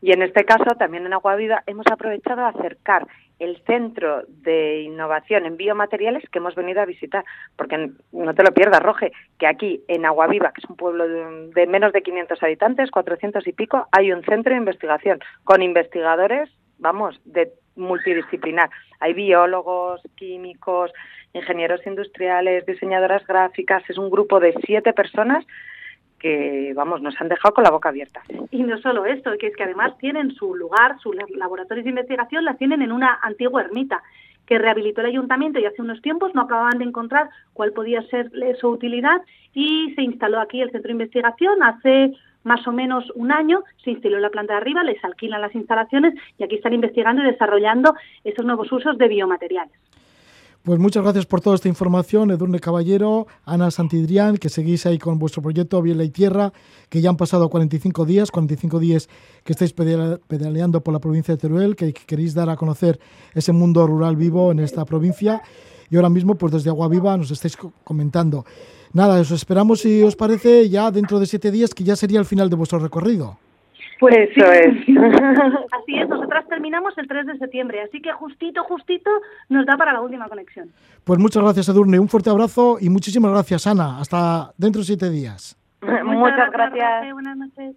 [0.00, 3.06] Y en este caso, también en Agua Viva, hemos aprovechado a acercar
[3.38, 7.24] el centro de innovación en biomateriales que hemos venido a visitar,
[7.56, 11.06] porque no te lo pierdas, Roge, que aquí en Agua Viva, que es un pueblo
[11.06, 15.62] de, de menos de 500 habitantes, 400 y pico, hay un centro de investigación con
[15.62, 18.70] investigadores, vamos, de multidisciplinar.
[19.00, 20.90] Hay biólogos, químicos,
[21.34, 23.82] ingenieros industriales, diseñadoras gráficas.
[23.88, 25.44] Es un grupo de siete personas
[26.18, 28.22] que, vamos, nos han dejado con la boca abierta.
[28.50, 32.44] Y no solo esto, que es que además tienen su lugar, sus laboratorios de investigación,
[32.44, 34.02] la tienen en una antigua ermita
[34.46, 38.30] que rehabilitó el ayuntamiento y hace unos tiempos no acababan de encontrar cuál podía ser
[38.60, 39.20] su utilidad
[39.52, 42.12] y se instaló aquí el centro de investigación hace
[42.44, 45.54] más o menos un año, se instaló en la planta de arriba, les alquilan las
[45.56, 49.74] instalaciones y aquí están investigando y desarrollando esos nuevos usos de biomateriales.
[50.66, 55.16] Pues muchas gracias por toda esta información, Edurne Caballero, Ana Santidrián, que seguís ahí con
[55.16, 56.52] vuestro proyecto Viela y Tierra,
[56.88, 59.08] que ya han pasado 45 días, 45 días
[59.44, 62.98] que estáis pedaleando por la provincia de Teruel, que queréis dar a conocer
[63.32, 65.40] ese mundo rural vivo en esta provincia.
[65.88, 68.44] Y ahora mismo, pues desde Agua Viva nos estáis comentando.
[68.92, 72.26] Nada, os esperamos, si os parece, ya dentro de siete días, que ya sería el
[72.26, 73.38] final de vuestro recorrido.
[73.98, 74.74] Pues eso es.
[75.72, 79.10] así es, nosotras terminamos el 3 de septiembre, así que justito, justito
[79.48, 80.70] nos da para la última conexión.
[81.04, 83.98] Pues muchas gracias, Edurne, un fuerte abrazo y muchísimas gracias, Ana.
[83.98, 85.56] Hasta dentro de siete días.
[85.82, 87.12] muchas gracias.
[87.12, 87.76] Buenas noches.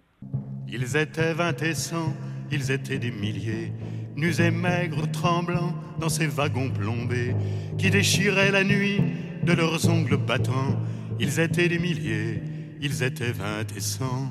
[0.68, 2.14] Ils étaient vingt et cent,
[2.50, 3.72] ils étaient des milliers,
[4.14, 7.34] nus et maigres, tremblants dans ces wagons plombés
[7.76, 9.02] qui déchiraient la nuit
[9.42, 10.76] de leurs ongles battants.
[11.18, 12.40] Ils étaient des milliers,
[12.80, 14.30] ils étaient vingt et cent.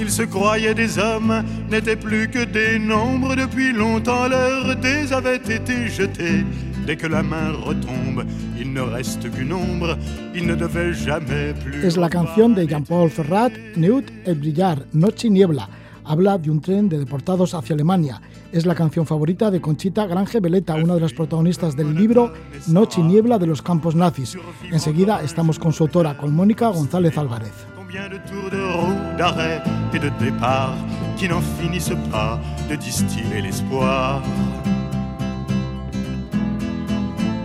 [0.00, 3.36] Ils se croyaient des hommes, n'étaient plus que des nombres.
[3.36, 6.44] Depuis longtemps, leurs dés avaient été jetés.
[6.86, 8.24] Dès que la main retombe,
[8.58, 9.98] il ne reste qu'une ombre.
[10.34, 11.84] Il ne devait jamais plus.
[11.84, 15.68] Es la canción de Jean-Paul Ferrat, Neut el brillar, Noche y niebla.
[16.06, 18.22] Habla de un tren de deportados hacia Alemania.
[18.52, 22.32] Es la canción favorita de Conchita Grange Veleta, una de las protagonistas del libro
[22.68, 24.36] Noche y niebla de los campos nazis.
[24.72, 27.52] Enseguida estamos con su autora, con Mónica González Álvarez.
[27.90, 29.60] De tours de roue, d'arrêt
[29.92, 30.76] et de départ
[31.16, 34.22] qui n'en finissent pas de distiller l'espoir.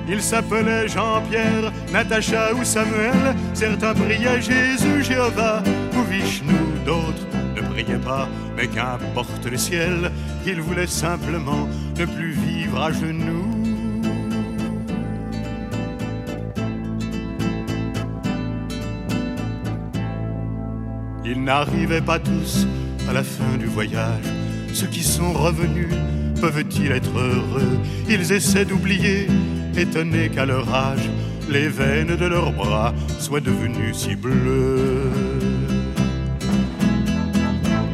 [0.07, 3.35] Ils s'appelaient Jean-Pierre, Natacha ou Samuel.
[3.55, 5.63] Certains priaient Jésus, Jéhovah
[5.97, 6.53] ou Vishnu,
[6.85, 10.11] d'autres ne priaient pas, mais qu'importe le ciel,
[10.43, 13.44] qu'ils voulaient simplement ne plus vivre à genoux.
[21.27, 22.67] Ils n'arrivaient pas tous
[23.09, 24.25] à la fin du voyage.
[24.73, 25.89] Ceux qui sont revenus
[26.39, 27.79] peuvent-ils être heureux?
[28.07, 29.27] Ils essaient d'oublier,
[29.75, 31.09] étonnés qu'à leur âge,
[31.49, 35.11] les veines de leurs bras soient devenues si bleues.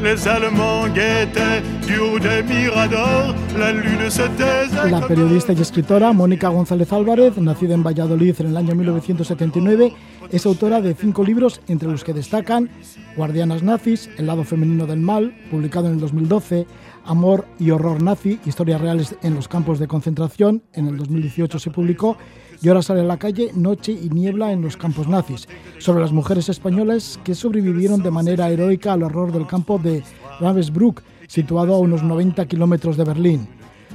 [0.04, 7.73] Les Allemands guettaient du haut des miradors, la periodista y escritora Mónica González Álvarez, nacida
[7.73, 9.93] en Valladolid en el año 1979,
[10.31, 12.69] es autora de cinco libros, entre los que destacan
[13.17, 16.65] Guardianas Nazis, El lado femenino del mal, publicado en el 2012,
[17.03, 21.71] Amor y horror nazi, historias reales en los campos de concentración, en el 2018 se
[21.71, 22.17] publicó,
[22.61, 25.47] y ahora sale a la calle Noche y niebla en los campos nazis,
[25.79, 30.03] sobre las mujeres españolas que sobrevivieron de manera heroica al horror del campo de
[30.39, 31.01] Ravensbrück,
[31.32, 33.48] situado a unos 90 kilómetros de Berlín.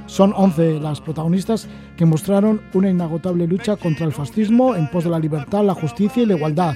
[0.07, 5.11] Son 11 las protagonistas que mostraron una inagotable lucha contra el fascismo en pos de
[5.11, 6.75] la libertad, la justicia y la igualdad.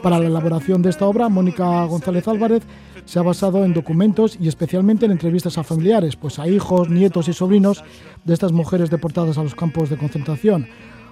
[0.00, 2.62] Para la elaboración de esta obra, Mónica González Álvarez
[3.06, 7.26] se ha basado en documentos y especialmente en entrevistas a familiares, pues a hijos, nietos
[7.26, 7.82] y sobrinos
[8.24, 10.68] de estas mujeres deportadas a los campos de concentración.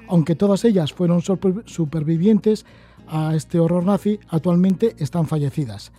[0.07, 1.22] Aunque todas ellas fueron
[1.64, 2.64] supervivientes
[3.08, 5.92] a este horror nazi, actualmente están fallecidas.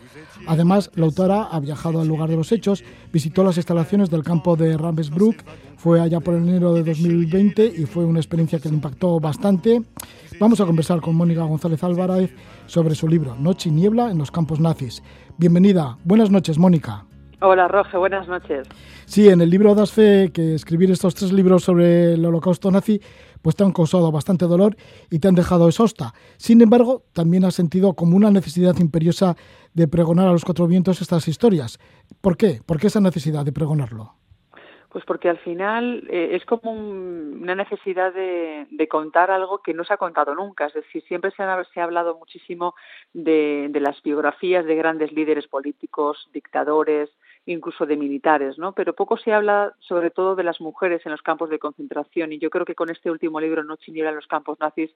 [0.48, 4.56] Además, la autora ha viajado al lugar de los hechos, visitó las instalaciones del campo
[4.56, 5.44] de Ravensbrück,
[5.78, 9.82] fue allá por enero de 2020 y fue una experiencia que le impactó bastante.
[10.40, 12.34] Vamos a conversar con Mónica González Álvarez
[12.66, 15.04] sobre su libro Noche y Niebla en los campos nazis.
[15.38, 15.98] Bienvenida.
[16.04, 17.06] Buenas noches, Mónica.
[17.40, 17.98] Hola, Roge.
[17.98, 18.68] Buenas noches.
[19.06, 23.00] Sí, en el libro das fe que escribir estos tres libros sobre el holocausto nazi
[23.48, 24.76] pues te han causado bastante dolor
[25.10, 26.12] y te han dejado exhausta.
[26.36, 29.38] Sin embargo, también has sentido como una necesidad imperiosa
[29.74, 31.80] de pregonar a los cuatro vientos estas historias.
[32.20, 32.60] ¿Por qué?
[32.66, 34.16] ¿Por qué esa necesidad de pregonarlo?
[34.90, 39.94] Pues porque al final eh, es como una necesidad de, contar algo que no se
[39.94, 40.66] ha contado nunca.
[40.66, 42.76] Es decir, siempre se ha, se ha hablado muchísimo
[43.14, 47.10] de, las biografías de grandes líderes políticos, dictadores,
[47.48, 48.74] incluso de militares, ¿no?
[48.74, 52.40] Pero poco se habla sobre todo de las mujeres en los campos de concentración y
[52.40, 54.92] yo creo que con este último libro, No en los campos nazis,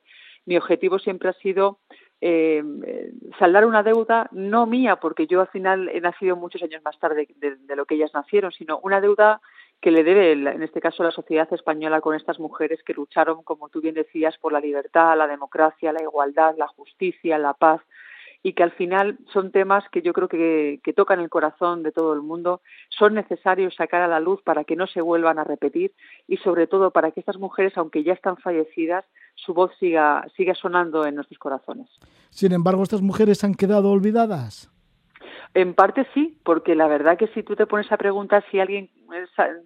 [0.45, 1.79] mi objetivo siempre ha sido
[2.19, 2.63] eh,
[3.39, 7.27] saldar una deuda no mía, porque yo al final he nacido muchos años más tarde
[7.37, 9.41] de lo que ellas nacieron, sino una deuda
[9.81, 13.67] que le debe, en este caso, la sociedad española con estas mujeres que lucharon, como
[13.69, 17.81] tú bien decías, por la libertad, la democracia, la igualdad, la justicia, la paz,
[18.43, 22.13] y que al final son temas que yo creo que, tocan el corazón de todo
[22.13, 25.93] el mundo, son necesarios sacar a la luz para que no se vuelvan a repetir
[26.27, 30.53] y sobre todo para que estas mujeres, aunque ya están fallecidas, su voz siga, siga
[30.55, 31.89] sonando en nuestros corazones.
[32.29, 34.69] Sin embargo, estas mujeres han quedado olvidadas.
[35.53, 38.89] En parte sí, porque la verdad que si tú te pones a preguntar si alguien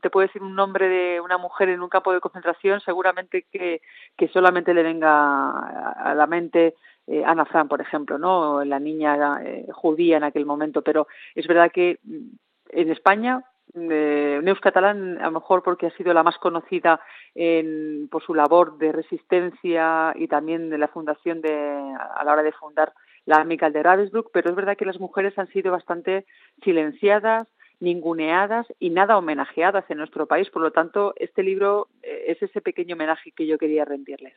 [0.01, 3.81] te puede decir un nombre de una mujer en un campo de concentración, seguramente que,
[4.17, 6.73] que solamente le venga a la mente
[7.07, 8.63] eh, Ana Fran, por ejemplo, ¿no?
[8.63, 12.27] la niña eh, judía en aquel momento, pero es verdad que mm,
[12.69, 17.01] en España eh, Neus Catalán, a lo mejor porque ha sido la más conocida
[17.33, 22.43] en, por su labor de resistencia y también de la fundación de, a la hora
[22.43, 22.93] de fundar
[23.25, 26.25] la Amical de Ravensbrück, pero es verdad que las mujeres han sido bastante
[26.63, 27.47] silenciadas,
[27.79, 30.49] ninguneadas y nada homenajeadas en nuestro país.
[30.49, 34.35] Por lo tanto, este libro eh, es ese pequeño homenaje que yo quería rendirles.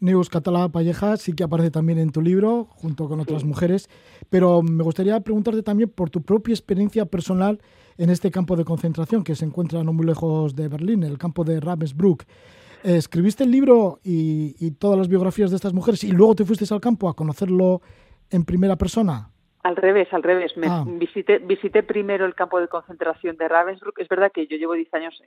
[0.00, 3.88] Neus Catalá Palleja sí que aparece también en tu libro, junto con otras mujeres,
[4.30, 7.60] pero me gustaría preguntarte también por tu propia experiencia personal
[7.98, 11.44] en este campo de concentración que se encuentra no muy lejos de Berlín, el campo
[11.44, 12.24] de Ravensbrück.
[12.82, 16.72] escribiste el libro y, y, todas las biografías de estas mujeres y luego te fuiste
[16.72, 17.82] al campo a conocerlo
[18.30, 19.30] en primera persona.
[19.62, 20.56] Al revés, al revés.
[20.56, 20.84] Me ah.
[20.86, 23.98] visité, visité primero el campo de concentración de Ravensbrück.
[23.98, 25.22] Es verdad que yo llevo 10 años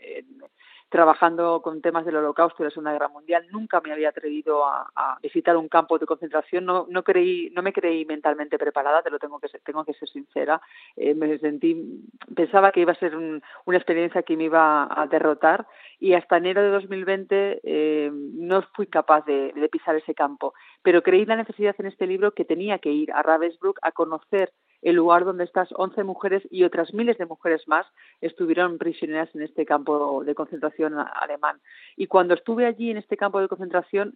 [0.93, 3.47] trabajando con temas del Holocausto y la Segunda Guerra Mundial.
[3.49, 6.65] Nunca me había atrevido a, visitar un campo de concentración.
[6.65, 9.01] No, no creí, no me creí mentalmente preparada.
[9.01, 10.62] Te lo tengo que ser, tengo que ser sincera.
[10.95, 11.99] Eh, me sentí,
[12.36, 15.65] pensaba que iba a ser una experiencia que me iba a derrotar
[15.99, 20.53] y hasta enero de 2020 eh, no fui capaz de, de, pisar ese campo.
[20.84, 24.51] Pero creí la necesidad en este libro que tenía que ir a Ravensbrück a conocer
[24.83, 27.87] el lugar donde estas 11 mujeres y otras miles de mujeres más
[28.21, 31.59] estuvieron prisioneras en este campo de concentración alemán.
[31.95, 34.13] Y cuando estuve allí en este campo de concentración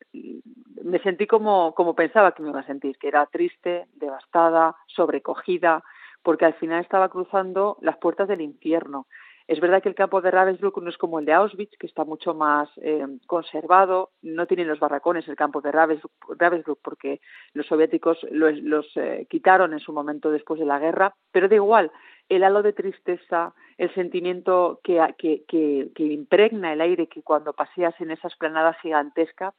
[0.83, 5.83] me sentí como, como pensaba que me iba a sentir, que era triste, devastada, sobrecogida,
[6.21, 9.07] porque al final estaba cruzando las puertas del infierno.
[9.47, 12.03] Es verdad que el campo de Ravensbrück no es como el de Auschwitz, que está
[12.03, 17.21] mucho más eh, conservado, no tiene los barracones el campo de Ravensbrück, porque
[17.53, 21.91] los soviéticos los, eh, quitaron en su momento después de la guerra, pero da igual,
[22.27, 28.11] el halo de tristeza, el sentimiento que, que, impregna el aire que cuando paseas en
[28.11, 29.53] esa esplanada gigantesca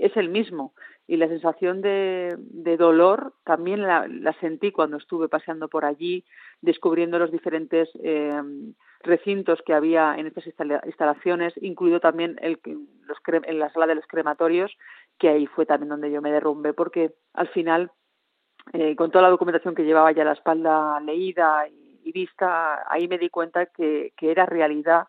[0.00, 0.74] es el mismo.
[1.06, 2.36] Y la sensación de,
[2.78, 6.24] dolor también la, sentí cuando estuve paseando por allí,
[6.60, 7.88] descubriendo los diferentes
[9.00, 12.58] recintos que había en estas instalaciones, incluido también el,
[13.06, 14.76] los en la sala de los crematorios,
[15.18, 17.90] que ahí fue también donde yo me derrumbé, porque al final,
[18.72, 23.18] eh, con toda la documentación que llevaba ya la espalda leída y, vista, ahí me
[23.18, 25.08] di cuenta que era realidad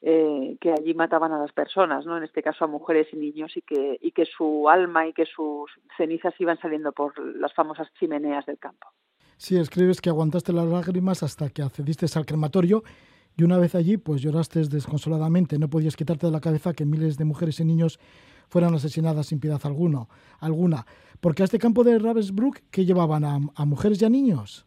[0.00, 2.16] eh, que allí mataban a las personas, ¿no?
[2.16, 5.26] En este caso a mujeres y niños y que, y que su alma y que
[5.26, 8.88] sus cenizas iban saliendo por las famosas chimeneas del campo.
[9.36, 12.82] Sí, escribes que aguantaste las lágrimas hasta que accediste al crematorio
[13.38, 17.16] y una vez allí, pues lloraste desconsoladamente, no podías quitarte de la cabeza que miles
[17.16, 18.00] de mujeres y niños
[18.48, 20.08] fueran asesinadas sin piedad alguno,
[20.40, 20.84] alguna.
[21.20, 23.24] Porque a este campo de Ravensbrück, ¿qué llevaban?
[23.24, 24.66] ¿A, mujeres y a niños?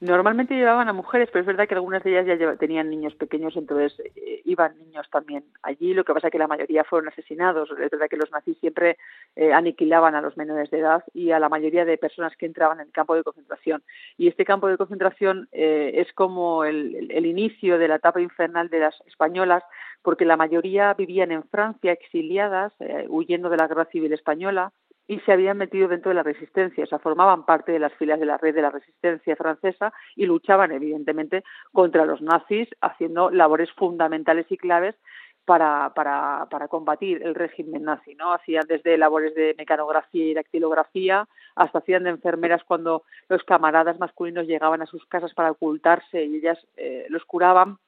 [0.00, 3.56] Normalmente llevaban a mujeres, pero es verdad que algunas de ellas ya tenían niños pequeños,
[3.56, 5.94] entonces eh, iban niños también allí.
[5.94, 7.70] Lo que pasa es que la mayoría fueron asesinados.
[7.70, 8.98] Es verdad que los nazis siempre
[9.36, 12.80] eh, aniquilaban a los menores de edad y a la mayoría de personas que entraban
[12.80, 13.82] en el campo de concentración.
[14.18, 18.68] Y este campo de concentración eh, es como el, el inicio de la etapa infernal
[18.68, 19.62] de las españolas,
[20.02, 22.72] porque la mayoría vivían en Francia exiliadas,
[23.08, 24.72] huyendo de la guerra civil española
[25.08, 28.18] y se habían metido dentro de la resistencia, o sea, formaban parte de las filas
[28.18, 33.70] de la red de la resistencia francesa y luchaban, evidentemente, contra los nazis, haciendo labores
[33.72, 34.96] fundamentales y claves
[35.44, 38.32] para, para, para combatir el régimen nazi, ¿no?
[38.32, 44.46] Hacían desde labores de mecanografía y dactilografía hasta hacían de enfermeras cuando los camaradas masculinos
[44.46, 47.78] llegaban a sus casas para ocultarse y ellas eh, los curaban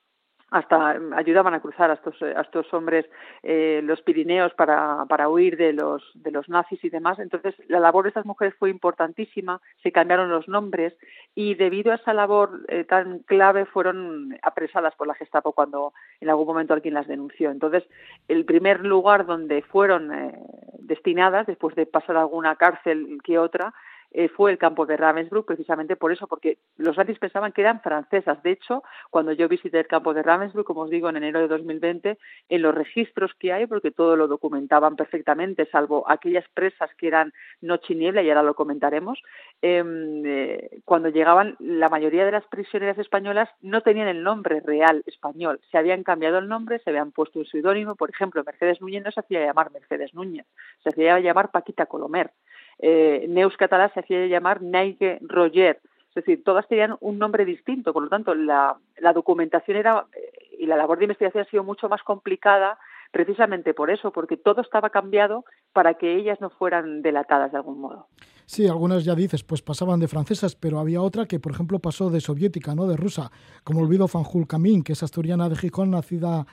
[0.51, 3.05] hasta ayudaban a cruzar a estos, a estos hombres
[3.43, 7.19] eh, los Pirineos para, para huir de los, de los nazis y demás.
[7.19, 10.95] Entonces, la labor de estas mujeres fue importantísima, se cambiaron los nombres
[11.35, 16.31] y debido a esa labor eh, tan clave fueron apresadas por la Gestapo cuando en
[16.31, 17.51] algún momento alguien las denunció.
[17.51, 17.85] Entonces,
[18.29, 20.33] el primer lugar donde fueron eh,
[20.79, 23.75] destinadas, después de pasar alguna cárcel que otra,
[24.11, 27.81] eh, fue el campo de Ravensbrück precisamente por eso, porque los nazis pensaban que eran
[27.83, 28.43] francesas.
[28.43, 31.49] De hecho, cuando yo visité el campo de Ravensbrück, como os digo, en enero de
[31.49, 37.09] 2020, en los registros que hay, porque todo lo documentaban perfectamente, salvo aquellas presas que
[37.09, 39.21] eran noche y niebla, y ahora lo comentaremos,
[39.61, 45.03] em, eh, cuando llegaban, la mayoría de las prisioneras españolas no tenían el nombre real
[45.07, 49.05] español, se habían cambiado el nombre, se habían puesto un seudónimo, por ejemplo, Mercedes Núñez
[49.05, 50.47] no se hacía llamar Mercedes Núñez,
[50.83, 52.31] se hacía llamar Paquita Colomer
[52.79, 57.93] eh, Neus Catalá se hacía llamar Neige Roger, es decir, todas tenían un nombre distinto,
[57.93, 58.77] por lo tanto, la,
[59.15, 62.79] documentación era eh, y la labor de investigación ha sido mucho más complicada
[63.11, 67.81] precisamente por eso, porque todo estaba cambiado para que ellas no fueran delatadas de algún
[67.81, 68.09] modo.
[68.47, 72.11] Sí, algunas ya dices, pues pasaban de francesas, pero había otra que, por ejemplo, pasó
[72.11, 73.31] de soviética, no de rusa,
[73.63, 76.47] como olvido Fanjul Kamin, que es asturiana de Gijón, nacida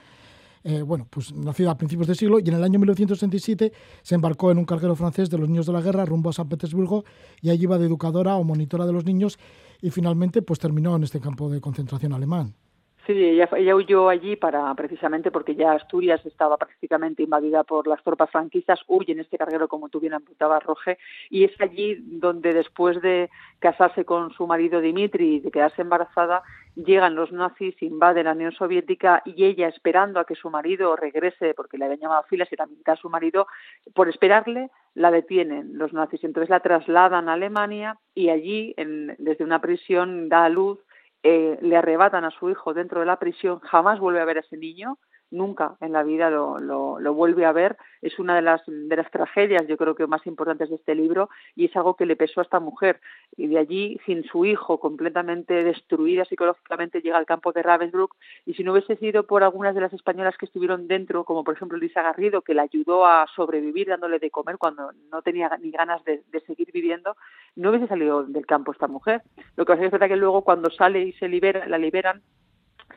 [0.67, 4.49] eh, bueno, pues nacida a principios de siglo, y en el año 1967 se embarcó
[4.49, 7.03] en un carguero francés de los niños de la guerra rumbo a San Petersburgo
[7.39, 9.37] y allí iba de educadora o monitora de los niños
[9.79, 12.55] y finalmente pues terminó en este campo de concentración alemán.
[13.05, 18.31] Sí, ella, huyó allí para precisamente porque ya Asturias estaba prácticamente invadida por las tropas
[18.31, 20.97] franquistas, huye en este carguero, como tú bien apuntabas, Roge,
[21.29, 26.41] y es allí donde después de casarse con su marido Dimitri y de quedarse embarazada,
[26.75, 31.53] llegan los nazis, invaden la Unión Soviética y ella, esperando a que su marido regrese,
[31.53, 33.47] porque le habían llamado a filas y también a su marido,
[33.93, 36.23] por esperarle, la detienen los nazis.
[36.23, 40.79] Entonces la trasladan a Alemania y allí, en, desde una prisión, da a luz
[41.27, 44.41] eh, le arrebatan a su hijo dentro de la prisión, jamás vuelve a ver a
[44.41, 44.99] ese niño,
[45.35, 47.77] nunca en la vida lo, lo, vuelve a ver.
[48.01, 51.29] Es una de las, de las tragedias, yo creo que más importantes de este libro,
[51.55, 52.99] y es algo que le pesó a esta mujer.
[53.35, 58.15] Y de allí, sin su hijo, completamente destruida psicológicamente, llega al campo de Ravensbrück.
[58.45, 61.55] Y si no hubiese sido por algunas de las españolas que estuvieron dentro, como por
[61.55, 65.71] ejemplo Lisa Garrido, que la ayudó a sobrevivir dándole de comer cuando no tenía ni
[65.71, 67.15] ganas de, seguir viviendo,
[67.55, 69.21] no hubiese salido del campo esta mujer.
[69.55, 72.21] Lo que pasa es que luego cuando sale y se libera, la liberan,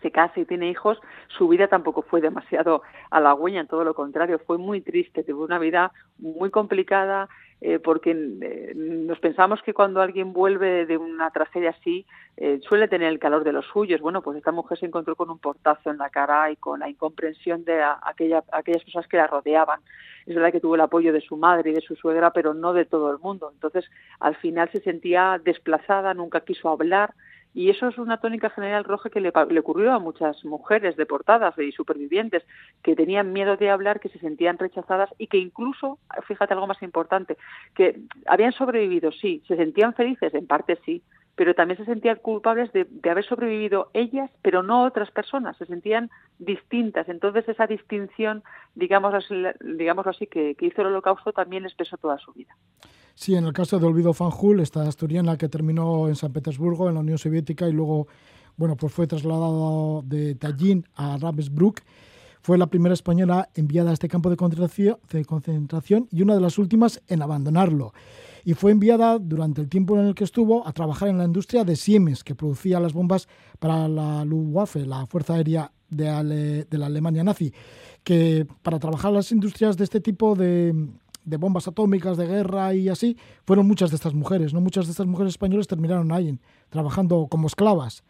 [0.00, 4.58] se casa y tiene hijos, su vida tampoco fue demasiado halagüeña, todo lo contrario, fue
[4.58, 7.28] muy triste, tuvo una vida muy complicada,
[7.60, 12.86] eh, porque eh, nos pensamos que cuando alguien vuelve de una tragedia así eh, suele
[12.86, 14.00] tener el calor de los suyos.
[14.00, 16.88] Bueno, pues esta mujer se encontró con un portazo en la cara y con la
[16.88, 19.80] incomprensión de aquella, aquellas personas que la rodeaban.
[20.24, 22.72] Es verdad que tuvo el apoyo de su madre y de su suegra, pero no
[22.74, 23.50] de todo el mundo.
[23.52, 23.90] Entonces,
[24.20, 27.14] al final se sentía desplazada, nunca quiso hablar,
[27.58, 31.72] y eso es una tónica general roja que le, ocurrió a muchas mujeres deportadas y
[31.72, 32.44] supervivientes
[32.84, 35.98] que tenían miedo de hablar, que se sentían rechazadas y que incluso,
[36.28, 37.36] fíjate algo más importante,
[37.74, 41.02] que habían sobrevivido, sí, se sentían felices, en parte sí,
[41.38, 46.10] pero también se sentían culpables de, haber sobrevivido ellas, pero no otras personas, se sentían
[46.40, 47.08] distintas.
[47.08, 48.42] Entonces esa distinción,
[48.74, 49.14] digamos,
[49.60, 52.56] digámoslo así, que, que hizo el holocausto también les pesó toda su vida.
[53.14, 56.94] Sí, en el caso de Olvido Fanjul, esta asturiana que terminó en San Petersburgo, en
[56.94, 58.08] la Unión Soviética, y luego,
[58.56, 61.82] bueno, pues fue trasladado de Tallinn a Ravensbrück.
[62.48, 64.36] Fue la primera española enviada a este campo de
[65.26, 67.92] concentración y una de las últimas en abandonarlo.
[68.42, 71.62] Y fue enviada durante el tiempo en el que estuvo a trabajar en la industria
[71.64, 73.28] de Siemens, que producía las bombas
[73.58, 77.52] para la Luftwaffe, la Fuerza Aérea de, de la Alemania nazi,
[78.02, 80.88] que para trabajar las industrias de este tipo de,
[81.26, 84.62] de bombas atómicas, de guerra y así, fueron muchas de estas mujeres, ¿no?
[84.62, 86.38] Muchas de estas mujeres españolas terminaron ahí
[86.70, 88.04] trabajando como esclavas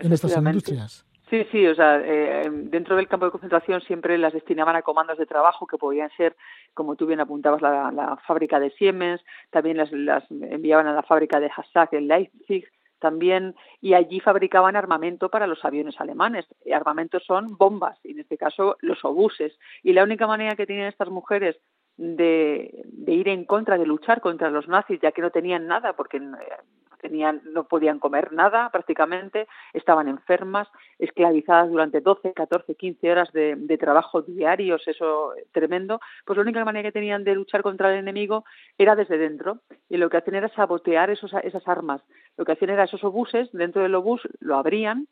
[0.00, 1.04] en estas industrias.
[1.34, 5.18] Sí, sí, o sea, eh, dentro del campo de concentración siempre las destinaban a comandos
[5.18, 6.36] de trabajo que podían ser,
[6.74, 9.20] como tú bien apuntabas, la, fábrica de Siemens,
[9.50, 12.68] también las, las, enviaban a la fábrica de Hassak en Leipzig,
[13.00, 16.46] también y allí fabricaban armamento para los aviones alemanes.
[16.72, 19.58] Armamentos son bombas, en este caso los obuses.
[19.82, 21.56] Y la única manera que tienen estas mujeres
[21.96, 25.94] de, de, ir en contra, de luchar contra los nazis, ya que no tenían nada,
[25.94, 26.20] porque
[27.04, 33.78] tenían, no podían comer nada prácticamente, estaban enfermas, esclavizadas durante 12, 14, 15 horas de,
[33.78, 38.44] trabajo diarios, eso tremendo, pues la única manera que tenían de luchar contra el enemigo
[38.78, 42.00] era desde dentro, y lo que hacían era sabotear esos, esas armas,
[42.38, 45.06] lo que hacían era esos obuses, dentro del obús lo abrían,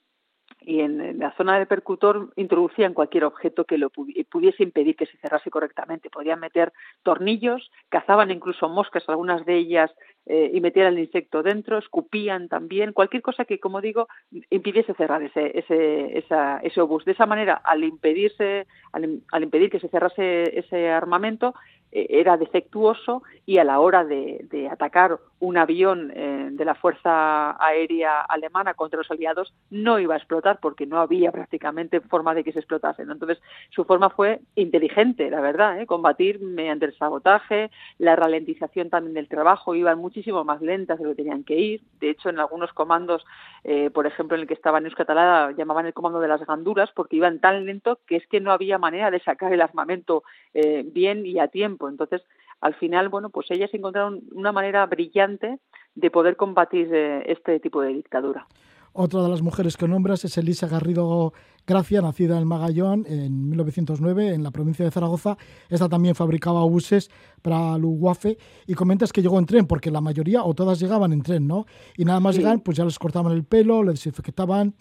[0.60, 5.16] y en, la zona del percutor introducían cualquier objeto que lo pudiese impedir que se
[5.18, 6.10] cerrase correctamente.
[6.10, 6.72] Podían meter
[7.02, 9.90] tornillos, cazaban incluso moscas, algunas de ellas,
[10.26, 14.08] eh, y metían el insecto dentro, escupían también, cualquier cosa que, como digo,
[14.50, 17.04] impidiese cerrar ese, ese, esa, ese obús.
[17.04, 21.54] De esa manera, al impedirse, al, al impedir que se cerrase ese armamento,
[21.94, 26.74] eh, era defectuoso y a la hora de, de atacar un avión eh, de la
[26.74, 32.34] Fuerza Aérea Alemana contra los aliados no iba a explotar porque no había prácticamente forma
[32.34, 33.02] de que se explotase.
[33.02, 35.86] Entonces, su forma fue inteligente, la verdad, ¿eh?
[35.86, 41.10] combatir mediante el sabotaje, la ralentización también del trabajo, iban muchísimo más lentas de lo
[41.10, 41.82] que tenían que ir.
[41.98, 43.24] De hecho, en algunos comandos,
[43.64, 46.90] eh, por ejemplo, en el que estaba en Euskatalada, llamaban el comando de las ganduras
[46.94, 50.84] porque iban tan lento que es que no había manera de sacar el armamento eh,
[50.84, 51.88] bien y a tiempo.
[51.88, 52.20] Entonces,
[52.60, 55.58] al final, bueno, pues ellas encontraron una manera brillante
[55.94, 58.46] de poder combatir eh, este tipo de dictadura.
[58.92, 61.32] Otra de las mujeres que nombras es Elisa Garrido
[61.66, 65.36] Gracia, nacida en Magallón en 1909 en la provincia de Zaragoza.
[65.68, 67.10] Esta también fabricaba buses
[67.42, 71.22] para Luguafe y comentas que llegó en tren, porque la mayoría o todas llegaban en
[71.22, 71.66] tren, ¿no?
[71.96, 74.74] Y nada más llegan, pues ya les cortaban el pelo, les desinfectaban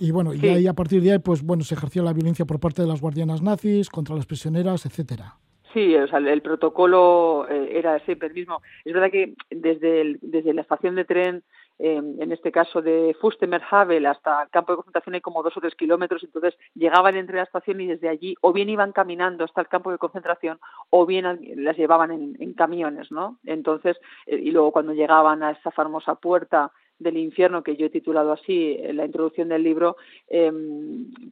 [0.00, 2.58] y bueno, y ahí a partir de ahí, pues bueno, se ejerció la violencia por
[2.58, 5.36] parte de las guardianas nazis contra las prisioneras, etcétera.
[5.74, 8.62] Sí, o sea, el, protocolo eh, era siempre el mismo.
[8.86, 11.42] Es verdad que desde, desde la estación de tren,
[11.82, 15.60] eh, en este caso de Fustemerhavel hasta el campo de concentración hay como dos o
[15.60, 19.62] tres kilómetros, entonces llegaban entre la estación y desde allí o bien iban caminando hasta
[19.62, 20.60] el campo de concentración
[20.90, 21.24] o bien
[21.56, 23.38] las llevaban en, camiones, ¿no?
[23.46, 27.90] Entonces, eh, y luego cuando llegaban a esa famosa puerta del infierno que yo he
[27.90, 29.96] titulado así en la introducción del libro,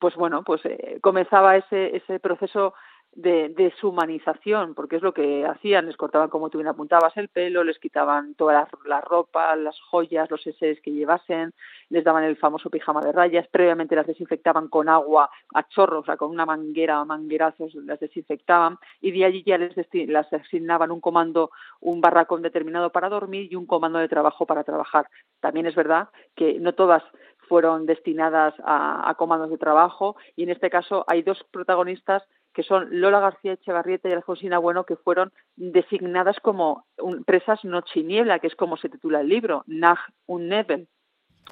[0.00, 0.62] pues bueno, pues
[1.02, 2.72] comenzaba ese, ese proceso
[3.18, 7.64] de deshumanización, porque es lo que hacían, les cortaban como tú bien apuntabas el pelo,
[7.64, 11.52] les quitaban toda la, ropa, las joyas, los eses que llevasen,
[11.88, 16.06] les daban el famoso pijama de rayas, previamente las desinfectaban con agua a chorros, o
[16.06, 19.74] sea, con una manguera o manguerazos las desinfectaban y de allí ya les,
[20.06, 21.50] las asignaban un comando,
[21.80, 25.08] un barracón determinado para dormir y un comando de trabajo para trabajar.
[25.40, 27.02] También es verdad que no todas
[27.48, 32.22] fueron destinadas a, a comandos de trabajo y en este caso hay dos protagonistas
[32.58, 36.86] que son Lola García Echevarrieta y Alfonsina Bueno, que fueron designadas como
[37.24, 40.88] presas noche niebla, que es como se titula el libro, Nag un Nebel.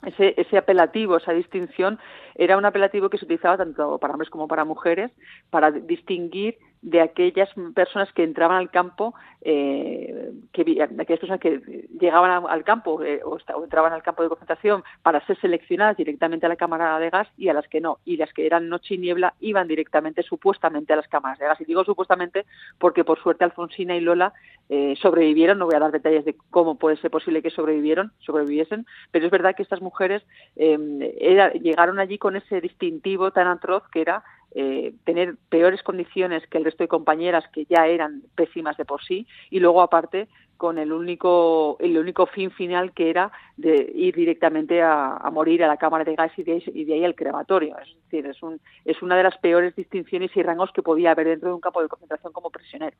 [0.04, 2.00] Ese, ese apelativo, esa distinción,
[2.34, 5.12] era un apelativo que se utilizaba tanto para hombres como para mujeres
[5.48, 11.88] para distinguir de aquellas personas que entraban al campo, eh, que, de aquellas personas que
[11.98, 16.48] llegaban al campo eh, o, entraban al campo de concentración para ser seleccionadas directamente a
[16.48, 17.98] la cámara de gas y a las que no.
[18.04, 21.60] Y las que eran noche y niebla iban directamente, supuestamente, a las cámaras de gas.
[21.60, 22.46] Y digo supuestamente
[22.78, 24.32] porque, por suerte, Alfonsina y Lola
[24.68, 25.58] eh, sobrevivieron.
[25.58, 29.30] No voy a dar detalles de cómo puede ser posible que sobrevivieron, sobreviviesen, pero es
[29.30, 30.22] verdad que estas mujeres
[30.56, 34.24] llegaron allí con ese distintivo tan atroz que era
[34.54, 39.02] eh, tener peores condiciones que el resto de compañeras que ya eran pésimas de por
[39.04, 44.14] sí y luego aparte con el único el único fin final que era de ir
[44.14, 47.76] directamente a, morir a la cámara de gas y de, y de ahí al crematorio
[47.78, 51.26] es decir es un es una de las peores distinciones y rangos que podía haber
[51.26, 52.96] dentro de un campo de concentración como prisionero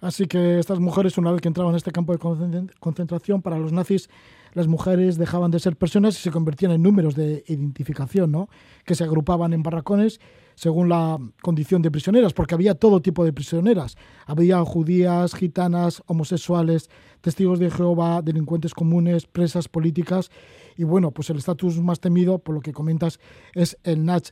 [0.00, 2.18] Así que estas mujeres, una vez que entraban en este campo de
[2.78, 4.08] concentración, para los nazis,
[4.54, 8.48] las mujeres dejaban de ser personas y se convertían en números de identificación, ¿no?
[8.84, 10.20] que se agrupaban en barracones
[10.58, 13.96] según la condición de prisioneras, porque había todo tipo de prisioneras.
[14.26, 16.90] Había judías, gitanas, homosexuales,
[17.20, 20.30] testigos de Jehová, delincuentes comunes, presas políticas.
[20.76, 23.20] Y bueno, pues el estatus más temido, por lo que comentas,
[23.54, 24.30] es el Nach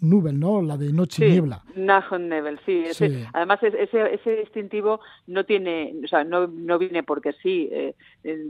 [0.00, 0.62] Nubel, ¿no?
[0.62, 1.62] La de noche y niebla.
[1.76, 2.84] Nebel, sí.
[3.32, 4.98] Además, ese, ese distintivo
[5.28, 7.68] no tiene, o sea, no, no viene porque sí.
[7.70, 7.94] Eh,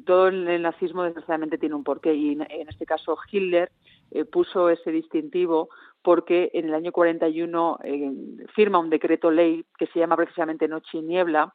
[0.07, 2.15] todo el nazismo, desgraciadamente, tiene un porqué.
[2.15, 3.71] Y en, este caso, Hitler
[4.13, 5.69] eh, puso ese distintivo
[6.03, 8.13] porque en el año 41 eh,
[8.55, 11.55] firma un decreto ley que se llama precisamente Noche y Niebla,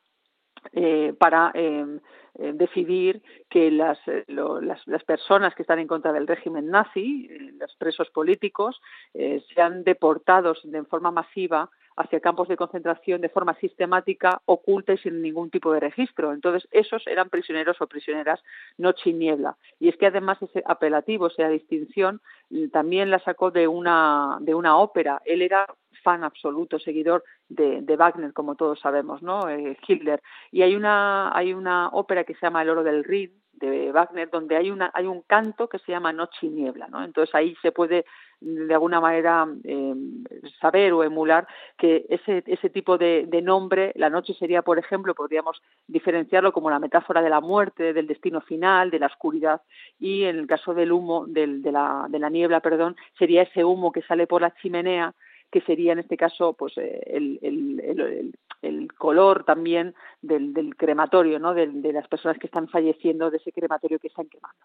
[0.73, 1.85] eh, para eh,
[2.39, 7.27] eh, decidir que las, las, las, personas que están en contra del régimen nazi,
[7.59, 8.79] los presos políticos,
[9.53, 15.21] sean deportados de forma masiva hacia campos de concentración de forma sistemática, oculta y sin
[15.21, 16.31] ningún tipo de registro.
[16.31, 18.39] Entonces, esos eran prisioneros o prisioneras
[18.77, 19.57] noche y niebla.
[19.79, 22.21] Y es que además ese apelativo, esa distinción,
[22.71, 25.21] también la sacó de una, de una ópera.
[25.25, 25.65] Él era
[26.03, 29.49] fan absoluto, seguidor de, Wagner, como todos sabemos, ¿no?
[29.49, 30.21] Eh, Hitler.
[30.51, 34.29] Y hay una, hay una ópera que se llama El oro del Rin, de Wagner,
[34.29, 36.87] donde hay, una, hay un canto que se llama Noche y Niebla.
[37.03, 38.05] Entonces ahí se puede
[38.39, 39.95] de alguna manera eh,
[40.61, 45.61] saber o emular que ese, ese tipo de, nombre, la noche sería, por ejemplo, podríamos
[45.88, 49.61] diferenciarlo como la metáfora de la muerte, del destino final, de la oscuridad,
[49.99, 53.63] y en el caso del humo, del, de, la, de la niebla, perdón, sería ese
[53.63, 55.13] humo que sale por la chimenea
[55.51, 61.39] que sería en este caso pues eh, el, el, el, color también del, del crematorio,
[61.39, 61.53] ¿no?
[61.53, 64.59] De, de, las personas que están falleciendo de ese crematorio que están quemando.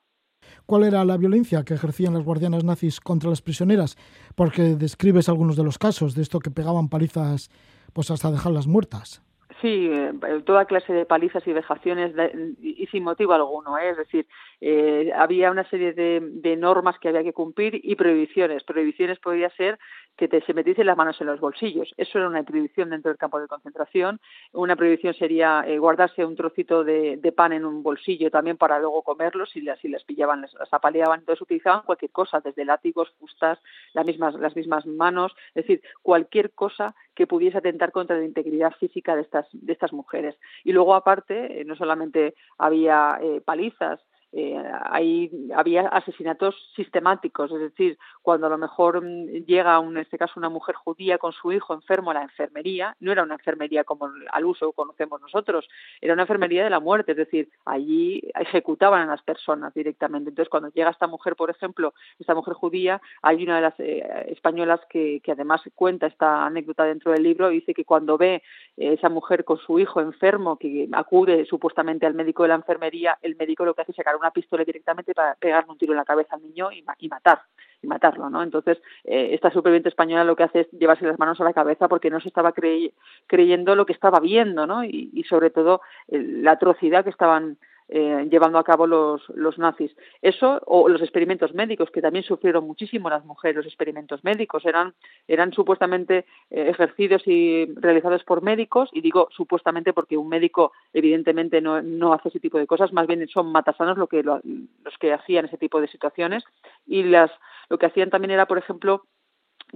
[0.66, 3.96] ¿Cuál era la violencia que ejercían las guardianas nazis contra las prisioneras?
[4.34, 7.50] Porque describes algunos de los casos de esto que pegaban palizas
[7.92, 9.22] pues hasta dejarlas muertas.
[9.62, 10.12] Sí, eh,
[10.44, 12.12] toda clase de palizas y vejaciones
[12.60, 13.78] y sin motivo alguno.
[13.78, 13.90] ¿eh?
[13.90, 14.26] Es decir,
[14.60, 18.64] eh, había una serie de, normas que había que cumplir y prohibiciones.
[18.64, 19.78] Prohibiciones podría ser
[20.16, 21.94] que te, se metiesen las manos en los bolsillos.
[21.96, 24.20] Eso era una prohibición dentro del campo de concentración.
[24.52, 28.80] Una prohibición sería eh, guardarse un trocito de, de, pan en un bolsillo también para
[28.80, 31.20] luego comerlo si las, si las pillaban, las, las, apaleaban.
[31.20, 33.60] Entonces utilizaban cualquier cosa, desde látigos, fustas,
[33.94, 38.72] las mismas, las mismas manos, es decir, cualquier cosa que pudiese atentar contra la integridad
[38.78, 40.38] física de estas, de estas mujeres.
[40.64, 44.00] Y luego, aparte, eh, no solamente había eh, palizas,
[44.34, 50.16] eh, ahí había asesinatos sistemáticos, es decir, cuando a lo mejor mm, llega, en este
[50.16, 53.84] caso, una mujer judía con su hijo enfermo a la enfermería, no era una enfermería
[53.84, 55.68] como al uso conocemos nosotros,
[56.00, 60.30] era una enfermería de la muerte, es decir, allí ejecutaban a las personas directamente.
[60.30, 64.26] Entonces, cuando llega esta mujer, por ejemplo, esta mujer judía, hay una de las eh,
[64.28, 68.42] españolas que, que, además cuenta esta anécdota dentro del libro, dice que cuando ve
[68.78, 73.18] eh, esa mujer con su hijo enfermo, que acude supuestamente al médico de la enfermería,
[73.20, 75.98] el médico lo que hace es sacar una pistola directamente para pegarle un tiro en
[75.98, 77.40] la cabeza al niño y, y matar
[77.82, 78.42] y matarlo, ¿no?
[78.42, 81.88] Entonces, eh, esta superviviente española lo que hace es llevarse las manos a la cabeza
[81.88, 82.94] porque no se estaba crey
[83.26, 84.84] creyendo lo que estaba viendo, ¿no?
[84.84, 87.58] Y, y sobre todo la atrocidad que estaban
[87.94, 89.94] eh, llevando a cabo los, los nazis.
[90.22, 94.64] Eso o los experimentos médicos, que también sufrieron muchísimo las mujeres, los experimentos médicos.
[94.64, 94.94] Eran,
[95.28, 101.60] eran supuestamente eh, ejercidos y realizados por médicos, y digo supuestamente porque un médico evidentemente
[101.60, 104.98] no, no hace ese tipo de cosas, más bien son matasanos lo que, lo, los
[104.98, 106.44] que hacían ese tipo de situaciones,
[106.86, 107.30] y las,
[107.68, 109.04] lo que hacían también era, por ejemplo,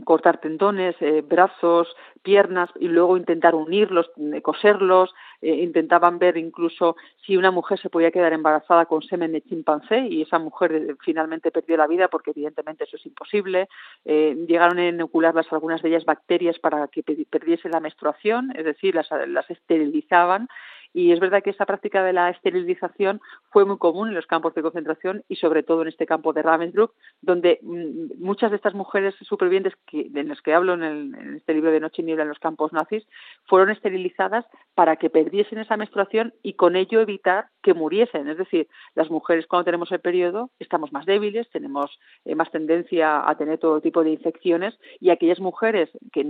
[0.04, 1.88] cortar tendones, eh, brazos,
[2.22, 7.88] piernas y luego intentar unirlos, eh, coserlos, eh, intentaban ver incluso si una mujer se
[7.88, 12.32] podía quedar embarazada con semen de chimpancé y esa mujer finalmente perdió la vida porque
[12.32, 13.68] evidentemente eso es imposible.
[14.04, 19.50] Llegaron a inocularlas algunas de ellas bacterias para que perdiese la menstruación, es decir, las
[19.50, 20.48] esterilizaban
[20.96, 23.20] y es verdad que esta práctica de la esterilización
[23.50, 26.40] fue muy común en los campos de concentración y sobre todo en este campo de
[26.40, 31.14] Ravensbrück, donde mm, muchas de estas mujeres supervivientes que, de las que hablo en, el,
[31.14, 33.06] en, este libro de Noche y Niebla en los campos nazis
[33.44, 38.28] fueron esterilizadas para que perdiesen esa menstruación y con ello evitar que muriesen.
[38.28, 43.28] Es decir, las mujeres cuando tenemos el periodo estamos más débiles, tenemos eh, más tendencia
[43.28, 46.24] a tener todo tipo de infecciones y aquellas mujeres que,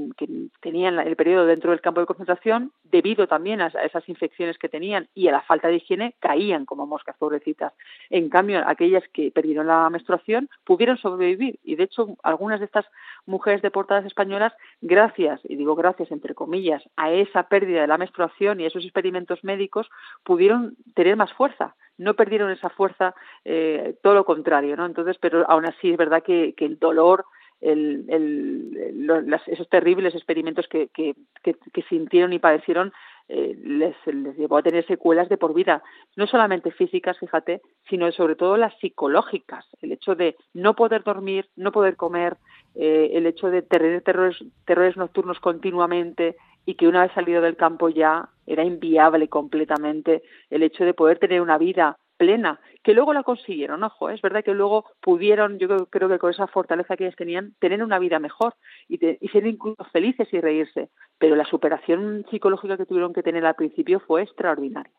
[0.63, 4.71] tenían el periodo dentro del campo de concentración, debido también a, a esas infecciones que
[4.71, 7.75] tenían y a la falta de higiene caían como moscas pobrecitas.
[8.09, 12.87] En cambio, aquellas que perdieron la menstruación pudieron sobrevivir y de hecho algunas de estas
[13.27, 18.61] mujeres deportadas españolas, gracias, y digo gracias entre comillas, a esa pérdida de la menstruación
[18.61, 19.89] y a esos experimentos médicos,
[20.25, 23.15] pudieron tener más fuerza no perdieron esa fuerza,
[23.45, 24.87] eh, todo lo contrario, ¿no?
[24.87, 27.25] Entonces, pero aún así es verdad que, el dolor
[27.61, 32.93] el, el, los, esos terribles experimentos que, que, que, sintieron y padecieron
[33.29, 33.97] eh, les,
[34.37, 35.83] llevó a tener secuelas de por vida,
[36.15, 41.49] no solamente físicas, fíjate, sino sobre todo las psicológicas, el hecho de no poder dormir,
[41.57, 42.37] no poder comer,
[42.75, 47.57] eh, el hecho de tener terrores, terrores nocturnos continuamente y que una vez salido del
[47.57, 53.13] campo ya era inviable completamente el hecho de poder tener una vida plena, que luego
[53.13, 54.15] la consiguieron, ojo, ¿eh?
[54.15, 57.83] es verdad que luego pudieron, yo creo, que con esa fortaleza que ellas tenían, tener
[57.83, 58.55] una vida mejor
[58.89, 63.23] y, te, y, ser incluso felices y reírse, pero la superación psicológica que tuvieron que
[63.23, 64.93] tener al principio fue extraordinaria.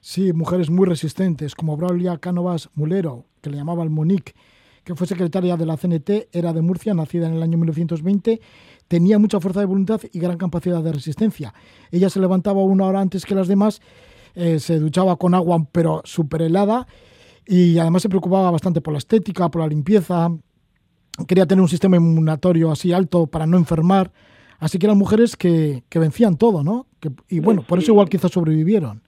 [0.00, 4.34] Sí, mujeres muy resistentes, como Braulia Cánovas Mulero, que le llamaban Monique,
[4.84, 8.40] que fue secretaria de la CNT, era de Murcia, nacida en el año 1920,
[8.86, 11.54] tenía mucha fuerza de voluntad y gran capacidad de resistencia.
[11.90, 13.80] Ella se levantaba una hora antes que las demás
[14.34, 16.86] eh, se duchaba con agua pero súper helada
[17.46, 20.30] y además se preocupaba bastante por la estética, por la limpieza,
[21.28, 24.10] quería tener un sistema inmunatorio así alto para no enfermar,
[24.64, 26.86] Así que eran mujeres que, que vencían todo, ¿no?
[27.28, 29.02] y bueno, por eso igual quizás sobrevivieron.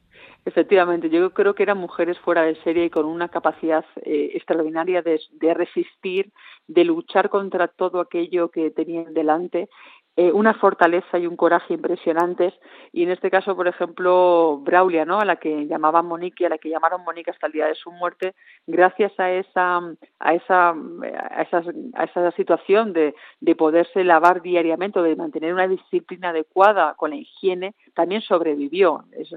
[0.45, 5.01] Efectivamente, yo creo que eran mujeres fuera de serie y con una capacidad eh, extraordinaria
[5.01, 6.31] de, de, resistir,
[6.69, 9.71] de luchar contra todo aquello que tenían delante
[10.17, 12.55] eh, una fortaleza y un coraje impresionantes.
[12.93, 16.49] Y en este caso por ejemplo Braulia no a la que llamaban Monique y a
[16.49, 18.35] la que llamaron Monique hasta el día de su muerte
[18.67, 19.81] gracias a esa
[20.19, 25.53] a esa a, esas, a esa situación de, de poderse lavar diariamente o de mantener
[25.53, 29.05] una disciplina adecuada con la higiene también sobrevivió.
[29.13, 29.31] Es,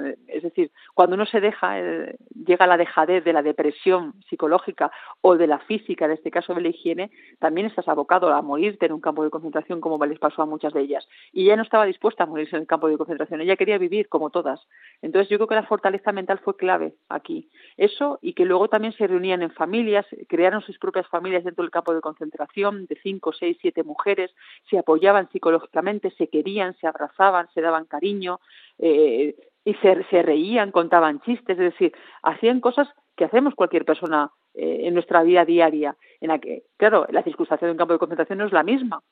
[0.43, 2.15] decir cuando uno se deja eh,
[2.45, 6.53] llega a la dejadez de la depresión psicológica o de la física en este caso
[6.53, 10.19] de la higiene también estás abocado a morirte en un campo de concentración como les
[10.19, 11.07] pasó a muchas de ellas.
[11.31, 14.09] Y ella no estaba dispuesta a morirse en el campo de concentración, ella quería vivir
[14.09, 14.67] como todas.
[15.01, 17.49] Entonces yo creo que la fortaleza mental fue clave aquí.
[17.77, 21.71] Eso y que luego también se reunían en familias, crearon sus propias familias dentro del
[21.71, 24.31] campo de concentración de cinco, seis, siete mujeres,
[24.69, 28.39] se apoyaban psicológicamente, se querían, se abrazaban, se daban cariño.
[28.77, 31.93] Eh, y se, se, reían, contaban chistes, es decir,
[32.23, 37.05] hacían cosas que hacemos cualquier persona eh, en nuestra vida diaria, en la que, claro,
[37.09, 39.03] la circunstancia de un campo de concentración no es la misma,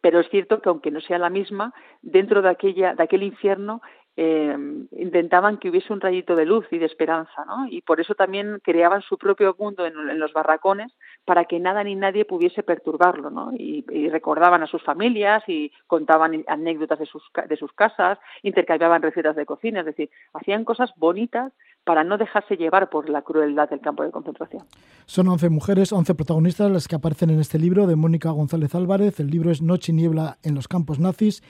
[0.00, 1.72] pero es cierto que aunque no sea la misma,
[2.02, 3.80] dentro de, aquella, de aquel infierno
[4.18, 4.56] eh,
[4.92, 7.66] intentaban que hubiese un rayito de luz y de esperanza, ¿no?
[7.68, 10.90] Y por eso también creaban su propio mundo en, los barracones
[11.26, 13.52] para que nada ni nadie pudiese perturbarlo, ¿no?
[13.52, 19.02] Y, y, recordaban a sus familias y contaban anécdotas de sus, de sus casas, intercambiaban
[19.02, 21.52] recetas de cocina, es decir, hacían cosas bonitas
[21.86, 24.64] para no dejarse llevar por la crueldad del campo de concentración.
[25.06, 29.20] Son 11 mujeres, 11 protagonistas las que aparecen en este libro de Mónica González Álvarez.
[29.20, 31.44] El libro es Noche y Niebla en los campos nazis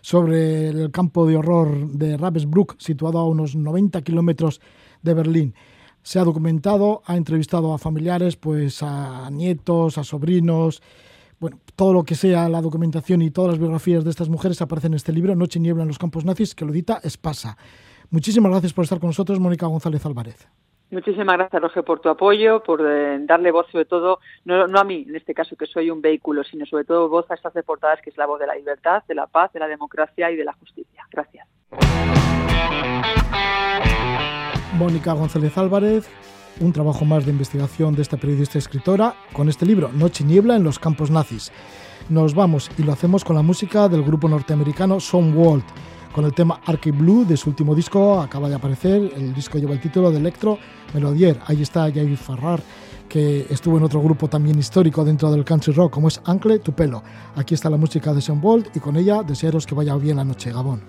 [0.00, 4.60] sobre el campo de horror de Ravensbrück, situado a unos 90 kilómetros
[5.02, 5.54] de Berlín.
[6.04, 10.80] Se ha documentado, ha entrevistado a familiares, pues a nietos, a sobrinos,
[11.40, 14.92] bueno, todo lo que sea la documentación y todas las biografías de estas mujeres aparecen
[14.92, 17.56] en este libro, Noche y Niebla en los Campos Nazis, que lo edita Espasa.
[18.12, 20.46] Muchísimas gracias por estar con nosotros, Mónica González Álvarez.
[20.90, 24.84] Muchísimas gracias, Roger, por tu apoyo, por eh, darle voz, sobre todo, no, no, a
[24.84, 28.02] mí, en este caso, que soy un vehículo, sino sobre todo voz a estas deportadas,
[28.02, 30.44] que es la voz de la libertad, de la paz, de la democracia y de
[30.44, 31.06] la justicia.
[31.10, 31.48] Gracias.
[34.76, 36.06] Mónica González Álvarez,
[36.60, 40.56] un trabajo más de investigación de esta periodista escritora con este libro, Noche y Niebla
[40.56, 41.50] en los campos nazis.
[42.10, 44.98] Nos vamos y lo hacemos con la música del grupo norteamericano
[45.34, 45.64] Walt
[46.12, 49.72] con el tema Arcade Blue de su último disco, acaba de aparecer, el disco lleva
[49.72, 50.58] el título de Electro
[50.94, 52.62] Melodier, ahí está Jair Farrar,
[53.08, 57.02] que estuvo en otro grupo también histórico dentro del country rock como es Ancle Tupelo.
[57.36, 60.24] Aquí está la música de Sean Bolt y con ella desearos que vaya bien la
[60.24, 60.80] noche, Gabón.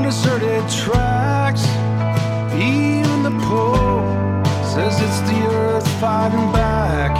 [0.00, 1.64] Of deserted tracks.
[2.54, 7.12] Even the Pope says it's the earth fighting back.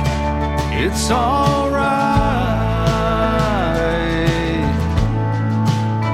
[0.72, 1.80] It's alright.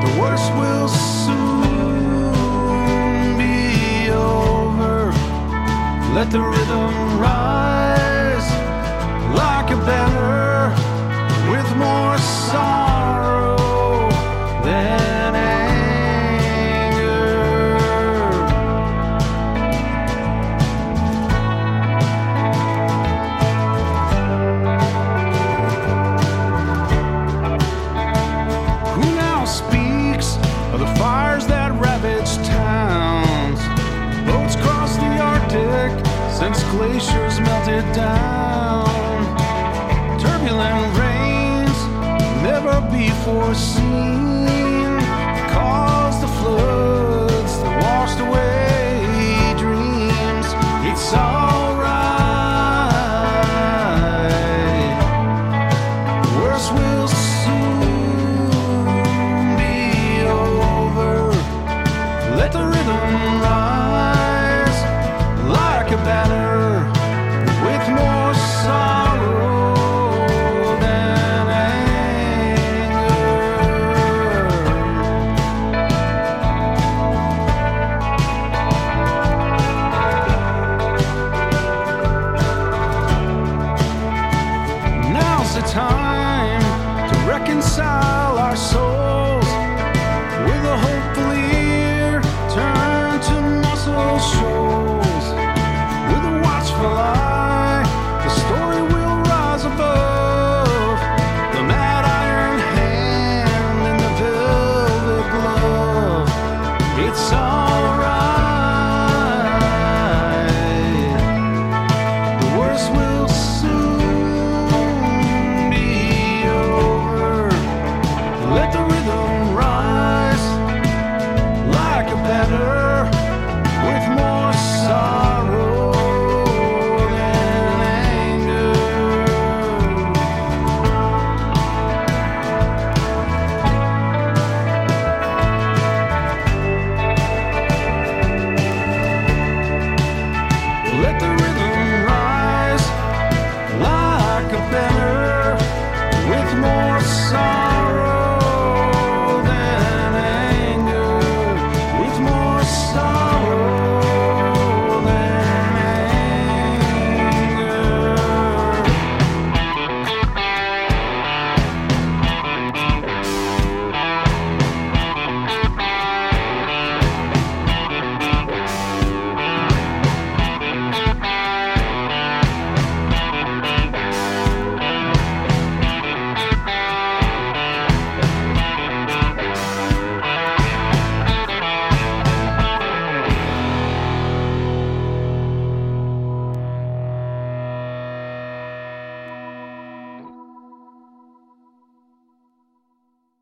[0.03, 2.33] The worst will soon
[3.39, 5.13] be over.
[6.15, 6.41] Let the